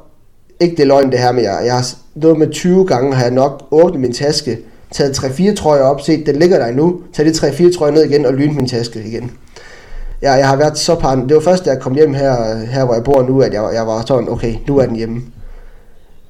[0.59, 1.85] ikke det er løgn det her, men jeg, jeg har
[2.15, 4.57] noget med 20 gange har jeg nok åbnet min taske,
[4.91, 8.25] taget 3-4 trøjer op, set, den ligger der nu, taget de 3-4 trøjer ned igen
[8.25, 9.31] og lynt min taske igen.
[10.21, 11.15] Ja, jeg har været så par...
[11.15, 13.69] Det var først, da jeg kom hjem her, her hvor jeg bor nu, at jeg,
[13.73, 15.21] jeg var sådan, okay, nu er den hjemme.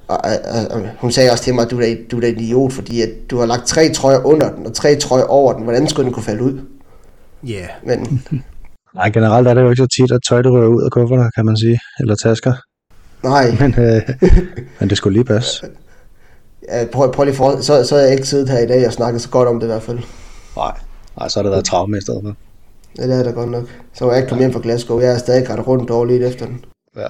[0.07, 2.73] Og, og, og, hun sagde også til mig, at du er, du er en idiot,
[2.73, 5.63] fordi at du har lagt tre trøjer under den, og tre trøjer over den.
[5.63, 6.59] Hvordan skulle den kunne falde ud?
[7.43, 7.53] Ja.
[7.53, 7.69] Yeah.
[7.83, 8.23] Men,
[8.95, 11.29] Nej, generelt er det jo ikke så tit, at tøj det rører ud af kufferter,
[11.35, 12.53] kan man sige, eller tasker.
[13.23, 14.01] Nej, Men, øh,
[14.79, 15.67] men det skulle lige passe.
[16.69, 18.93] ja, prøv, prøv lige for, så, så har jeg ikke siddet her i dag og
[18.93, 19.99] snakket så godt om det i hvert fald.
[20.55, 20.77] Nej.
[21.19, 22.35] Nej, så har det været traume i stedet for.
[22.97, 23.63] Ja, det er da godt nok.
[23.93, 24.99] Så var jeg ikke kommet hjem fra Glasgow.
[24.99, 26.65] Jeg er stadig ret rundt dårligt efter den.
[26.97, 27.07] Ja.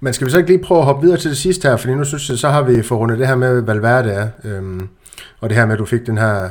[0.00, 1.94] Men skal vi så ikke lige prøve at hoppe videre til det sidste her, fordi
[1.94, 4.88] nu synes jeg, så har vi fået rundet det her med, hvad Valverde er, øhm,
[5.40, 6.48] og det her med, at du fik den her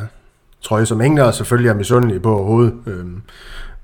[0.62, 2.74] trøje, som ingen os selvfølgelig er misundelige på overhovedet.
[2.88, 3.22] Øhm,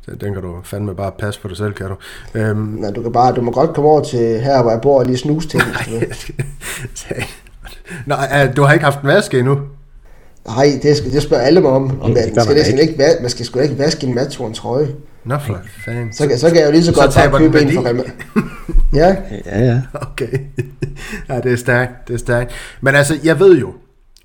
[0.06, 1.96] den den kan du fandme bare passe på dig selv, kan du.
[2.40, 5.00] Øhm, Men du kan bare, du må godt komme over til her, hvor jeg bor
[5.00, 6.16] og lige snuse til vil.
[8.06, 9.60] Nej, du har ikke haft en vaske endnu?
[10.48, 11.84] Nej, det, skal, det spørger alle mig om.
[11.84, 14.16] om Det man, gør skal man næsten ikke, va- man skal sgu ikke vaske en
[14.16, 14.88] matchorn trøje.
[15.24, 16.14] Nå for fanden.
[16.14, 17.96] Så, kan- så kan jeg jo lige så Så godt bare købe en for Real
[18.94, 19.82] Ja, Ja, ja.
[19.94, 20.28] Okay.
[21.30, 22.52] ja, det er stærkt, det er stærkt.
[22.82, 23.74] Men altså, jeg ved jo,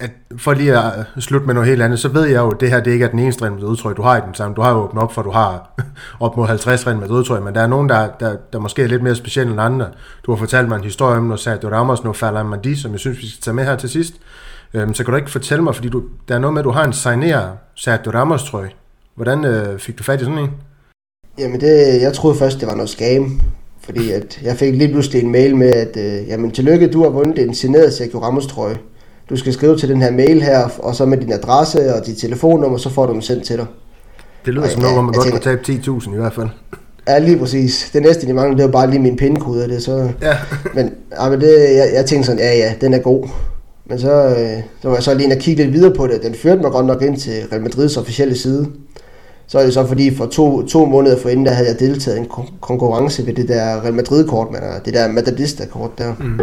[0.00, 2.70] at for lige at slutte med noget helt andet, så ved jeg jo, at det
[2.70, 4.54] her det ikke er den eneste Real Madrid-trøje, du har i den samme.
[4.54, 5.74] Du har jo åbnet op for, at du har
[6.20, 8.86] op mod 50 ren med udtryk, men der er nogen, der, der, der måske er
[8.86, 9.88] lidt mere specielle end andre.
[10.26, 13.00] Du har fortalt mig en historie om noget Sergio Ramos, noget Ferland Mandi, som jeg
[13.00, 14.14] synes, vi skal tage med her til sidst.
[14.74, 16.70] Øhm, så kan du ikke fortælle mig, fordi du, der er noget med, at du
[16.70, 18.70] har en signer Sergio Ramos-trøje.
[19.14, 20.50] Hvordan øh, fik du fat i sådan en?
[21.40, 23.40] jamen det, jeg troede først, det var noget scam.
[23.80, 27.10] Fordi at jeg fik lige pludselig en mail med, at øh, jamen tillykke, du har
[27.10, 28.78] vundet en signeret Sergio Ramos trøje.
[29.30, 32.18] Du skal skrive til den her mail her, og så med din adresse og dit
[32.18, 33.66] telefonnummer, så får du den sendt til dig.
[34.44, 36.48] Det lyder Ej, som noget, hvor man godt kan tabe 10.000 i hvert fald.
[37.08, 37.90] Ja, lige præcis.
[37.92, 40.08] Det næste, de mangler, det var bare lige min pindkode af det, så...
[40.22, 40.36] Ja.
[40.74, 43.28] Men, ja, men det, jeg, jeg tænkte sådan, ja ja, den er god.
[43.86, 46.22] Men så, øh, så var jeg så lige inde og kigge lidt videre på det.
[46.22, 48.66] Den førte mig godt nok ind til Real Madrids officielle side.
[49.46, 52.20] Så er det så fordi, for to, to måneder forinden, der havde jeg deltaget i
[52.20, 56.14] en kon- konkurrence ved det der Real Madrid-kort, man det der Madridista-kort der.
[56.18, 56.40] Mm.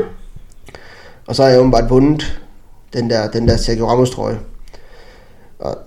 [1.28, 2.42] Og så har jeg åbenbart vundet
[2.94, 4.40] den der, den der Sergio Ramos trøje.
[5.60, 5.78] Og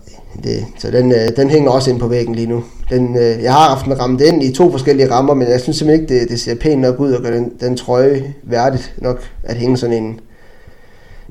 [0.44, 2.64] det, så den, øh, den hænger også ind på væggen lige nu.
[2.90, 5.76] Den, øh, jeg har haft den rammet ind i to forskellige rammer, men jeg synes
[5.76, 9.20] simpelthen ikke, det, det ser pænt nok ud at gøre den, den trøje værdigt nok
[9.42, 10.20] at hænge sådan en...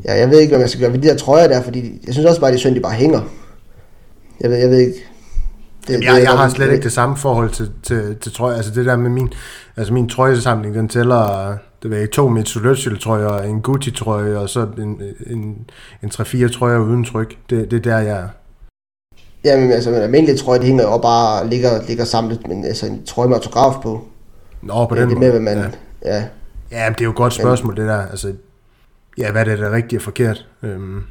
[0.05, 2.13] Ja, jeg ved ikke, hvad man skal gøre ved de der trøjer der, fordi jeg
[2.13, 3.21] synes også bare, det er synd, de bare hænger.
[4.41, 5.05] Jeg ved, jeg ved ikke.
[5.87, 8.55] Det, Jamen, jeg, jeg har slet ikke det samme forhold til, til, til trøje.
[8.55, 9.33] Altså det der med min,
[9.77, 11.53] altså min trøjesamling, den tæller
[11.83, 15.69] det ved jeg, ikke, to Mitsubishi trøjer, en Gucci trøje, og så en, en,
[16.03, 17.37] en 3-4 trøjer uden tryk.
[17.49, 18.27] Det, det er der, jeg er.
[19.43, 23.05] Jamen, altså, en almindelig trøje, det hænger jo bare ligger, ligger samlet, men altså en
[23.05, 24.07] trøje med autograf på.
[24.61, 25.31] Nå, på Ja, den det er måde.
[25.31, 25.73] med, hvad man...
[26.05, 26.15] Ja.
[26.15, 26.23] Ja.
[26.71, 28.07] ja, men det er jo et godt spørgsmål, det der.
[28.07, 28.33] Altså,
[29.17, 30.47] ja, hvad er det, der er rigtigt og forkert?
[30.63, 31.03] Øhm,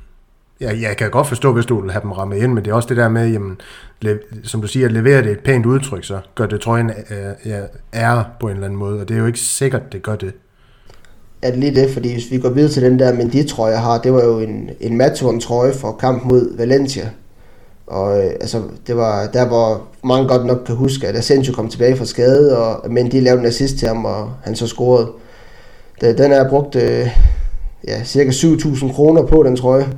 [0.61, 2.75] ja, jeg kan godt forstå, hvis du vil have dem rammet ind, men det er
[2.75, 3.61] også det der med, jamen,
[4.01, 7.53] le, som du siger, at levere det et pænt udtryk, så gør det trøjen øh,
[7.95, 10.33] ære på en eller anden måde, og det er jo ikke sikkert, det gør det
[11.43, 13.99] er det lige det, fordi hvis vi går videre til den der Mendy-trøje, jeg har,
[13.99, 17.11] det var jo en, en matchworn trøje for kamp mod Valencia.
[17.87, 21.69] Og øh, altså, det var der, hvor mange godt nok kan huske, at Asensio kom
[21.69, 25.09] tilbage fra skade, og Mendy lavede en assist til ham, og han så scorede.
[26.01, 27.09] Det, Den, har jeg brugt øh,
[27.89, 29.89] ja, cirka 7.000 kroner på, den trøje.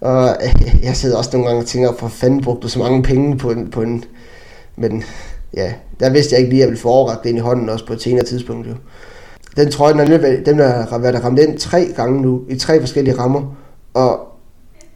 [0.00, 3.02] Og øh, jeg sidder også nogle gange og tænker, for fanden brugte du så mange
[3.02, 4.04] penge på en, på en...
[4.76, 5.02] Men
[5.56, 7.68] ja, der vidste jeg ikke lige, at jeg ville få overragt det ind i hånden
[7.68, 8.68] også på et senere tidspunkt.
[8.68, 8.72] Jo.
[9.56, 13.18] Den trøje, den, har, den har været ramt ind tre gange nu, i tre forskellige
[13.18, 13.56] rammer.
[13.94, 14.20] Og,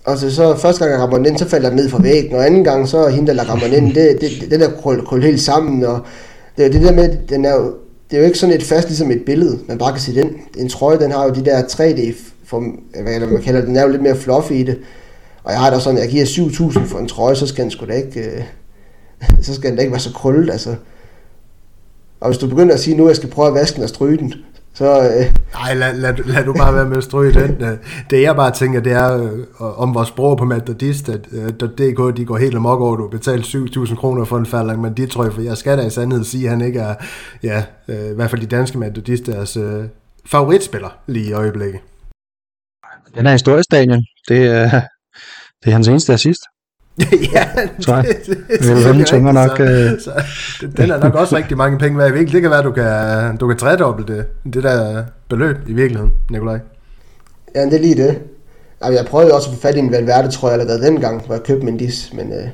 [0.05, 2.35] og så, så første gang jeg rammer den ind, så falder den ned fra væggen,
[2.35, 5.07] og anden gang, så er hende, der rammer den ind, det, det, den er krullet
[5.07, 6.01] krøl helt sammen, og
[6.57, 7.75] det er det der med, den er jo,
[8.11, 10.31] det er jo ikke sådan et fast ligesom et billede, man bare kan se den.
[10.59, 13.83] En trøje, den har jo de der 3D, form, hvad man kalder det, den er
[13.83, 14.79] jo lidt mere fluffy i det.
[15.45, 17.87] Og jeg har da sådan, jeg giver 7.000 for en trøje, så skal den sgu
[17.87, 18.43] da ikke, øh,
[19.47, 20.75] så skal den da ikke være så krøllet, altså.
[22.25, 24.19] Og hvis du begynder at sige, nu jeg skal prøve at vaske den og stryge
[24.19, 24.35] den,
[24.75, 27.63] så, øh, Nej, lad, lad, lad du bare være med at stryge den.
[27.63, 27.79] Øh,
[28.11, 32.17] Det jeg bare tænker, det er øh, om vores bror på Madridist, at øh, .dk,
[32.17, 33.43] de går helt amok over, at du betaler
[33.87, 36.51] 7.000 kroner for en Ferland Mandi trøje, for jeg skal da i sandhed sige, at
[36.51, 36.95] han ikke er,
[37.43, 39.85] ja, øh, i hvert fald de danske Madridisters øh,
[40.27, 41.81] favoritspiller lige i øjeblikket.
[43.15, 44.07] Den er historisk, Daniel.
[44.29, 44.71] Det er,
[45.65, 46.41] det er hans eneste assist.
[47.35, 47.45] ja,
[47.83, 48.05] Tror jeg.
[48.27, 50.13] det, Det er vende tunger rigtigt, nok, Så,
[50.61, 52.13] så, den er nok også rigtig mange penge værd.
[52.13, 54.25] Ved ikke, det kan være, du kan, du kan tredoble det,
[54.55, 56.59] det der beløb i virkeligheden, Nikolaj.
[57.55, 58.19] ja, det er lige det.
[58.81, 61.35] Altså, jeg prøvede også at få fat i en Valverde, tror jeg, allerede dengang, hvor
[61.35, 62.49] jeg købte min dis, men øh,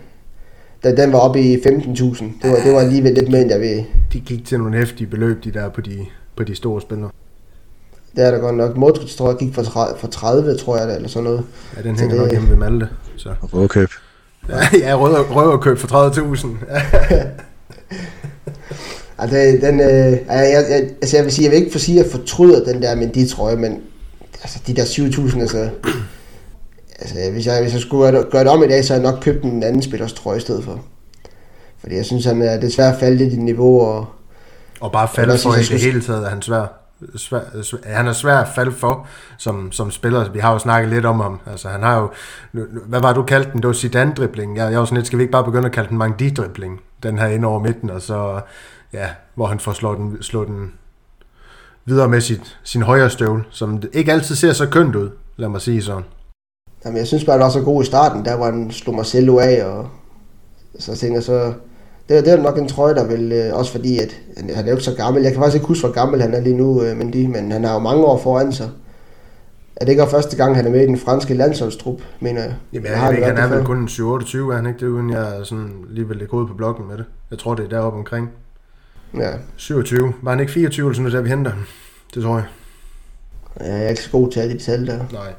[0.82, 1.62] den, den var oppe i 15.000.
[1.62, 3.82] Det var, det var alligevel lidt mere, end jeg ved.
[4.12, 7.10] De gik til nogle hæftige beløb, de der på de, på de store spillere.
[8.16, 8.76] Det er der godt nok.
[8.76, 11.42] Modric tror jeg gik for 30, for 30 tror jeg, eller sådan noget.
[11.76, 12.88] Ja, den Så hænger det- nok hjemme ved Malte.
[13.16, 13.28] Så.
[13.40, 13.88] Og rødkøb.
[14.84, 16.48] Ja, rød, røverkøb for 30.000.
[19.18, 19.36] Altså,
[19.66, 22.12] den, øh, jeg, jeg, altså, jeg vil sige, jeg vil ikke for sige, at jeg
[22.12, 23.80] fortryder den der Mendy trøje, men
[24.42, 25.68] altså, de der 7.000, altså,
[26.98, 29.12] altså hvis, jeg, hvis jeg skulle gøre det, det om i dag, så havde jeg
[29.12, 30.80] nok købt en anden spillers trøje i stedet for.
[31.80, 34.06] Fordi jeg synes, han er desværre faldet lidt i niveau, og
[34.80, 36.79] Og bare Jeg falde vil for i det hele taget, er han svær
[37.16, 39.06] svær, svær han er svær at falde for
[39.38, 40.30] som, som spiller.
[40.30, 41.40] Vi har jo snakket lidt om ham.
[41.46, 42.10] Altså, han har jo,
[42.86, 43.62] hvad var du kaldte den?
[43.62, 44.56] Det var Zidane-dribling.
[44.56, 46.80] Jeg, jeg var sådan lidt, skal vi ikke bare begynde at kalde den Mangdi-dribling?
[47.02, 48.40] Den her ind over midten, og så,
[48.92, 50.72] ja, hvor han får slået den, slået den
[51.84, 55.60] videre med sit, sin højre støvle, som ikke altid ser så kønt ud, lad mig
[55.60, 56.04] sige sådan.
[56.84, 59.38] jamen, jeg synes bare, det var så god i starten, der var han slog Marcelo
[59.38, 59.88] af, og
[60.78, 61.52] så tænker jeg så,
[62.10, 64.68] det, er- det er nok en trøje, der vil, øh, også fordi, at han, er
[64.68, 65.22] jo ikke så gammel.
[65.22, 67.64] Jeg kan faktisk ikke huske, hvor gammel han er lige nu, øh, Mendy, men han
[67.64, 68.70] har jo mange år foran sig.
[69.76, 72.54] Er det ikke første gang, han er med i den franske landsholdstrup, mener jeg?
[72.72, 75.32] Jamen, jeg, har ikke, han er vel kun 7-28, er han ikke det, uden jeg
[75.44, 77.04] sådan lige vil lægge på blokken med det.
[77.30, 78.30] Jeg tror, det er deroppe omkring.
[79.18, 79.30] Ja.
[79.56, 80.12] 27.
[80.22, 81.52] Var han ikke 24 eller sådan noget, vi henter?
[82.14, 82.44] Det tror jeg.
[83.60, 84.96] ja, jeg er ikke så god til alle de tal der.
[85.12, 85.32] Nej.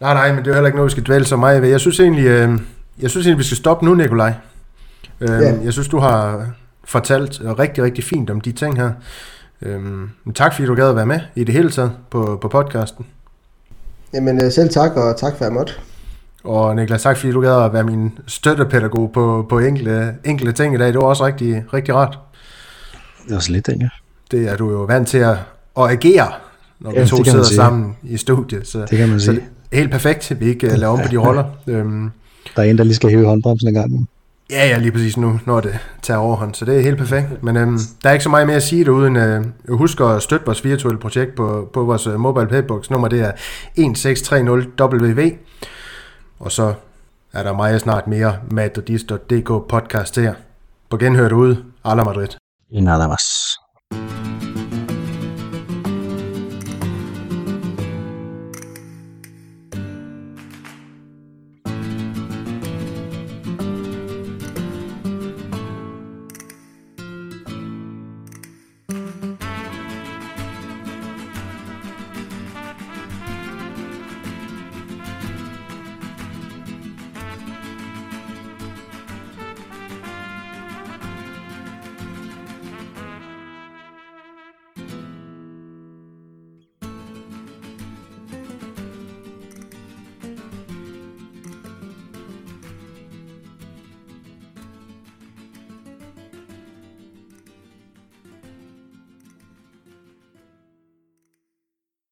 [0.00, 1.68] Nej, nej, men det er jo heller ikke noget, vi skal dvæle så meget ved.
[1.68, 2.50] Jeg synes egentlig, øh,
[3.02, 4.32] jeg synes egentlig vi skal stoppe nu, Nikolaj.
[5.24, 5.54] Øh, Ja.
[5.64, 6.46] Jeg synes, du har
[6.84, 8.90] fortalt rigtig, rigtig fint om de ting her.
[9.62, 9.80] Øh,
[10.24, 13.06] men tak, fordi du gad at være med i det hele taget på, på podcasten.
[14.14, 15.72] Jamen øh, selv tak, og tak for at jeg måtte.
[16.44, 20.74] Og Niklas, tak fordi du gad at være min støttepædagog på, på enkelte, enkelte ting
[20.74, 20.86] i dag.
[20.88, 22.18] Det var også rigtig, rigtig rart.
[23.26, 23.90] Det er også lidt, ikke?
[24.30, 25.36] Det er du jo vant til at,
[25.78, 26.32] at agere,
[26.80, 27.56] når Ja, vi to sidder sige.
[27.56, 28.66] sammen i studiet.
[28.66, 29.44] Så, Det kan man så sige.
[29.72, 31.44] er helt perfekt, at vi ikke uh, laver om på de roller.
[31.66, 32.10] Øhm,
[32.56, 34.08] Der er en, der lige skal hive i håndbremsen en gang.
[34.50, 37.42] Ja, ja, lige præcis nu, når det tager overhånd, så det er helt perfekt.
[37.42, 40.22] Men øhm, der er ikke så meget mere at sige derude, end øh, husk at
[40.22, 42.90] støtte vores virtuelle projekt på, på vores øh, mobile paybox.
[42.90, 43.32] Nummer det er
[43.78, 45.36] 1630WV.
[46.38, 46.74] Og så
[47.32, 50.34] er der meget snart mere madridist.dk podcast her.
[50.90, 51.64] På genhør derude.
[51.84, 52.28] Alla Madrid.
[52.70, 54.23] I nada más.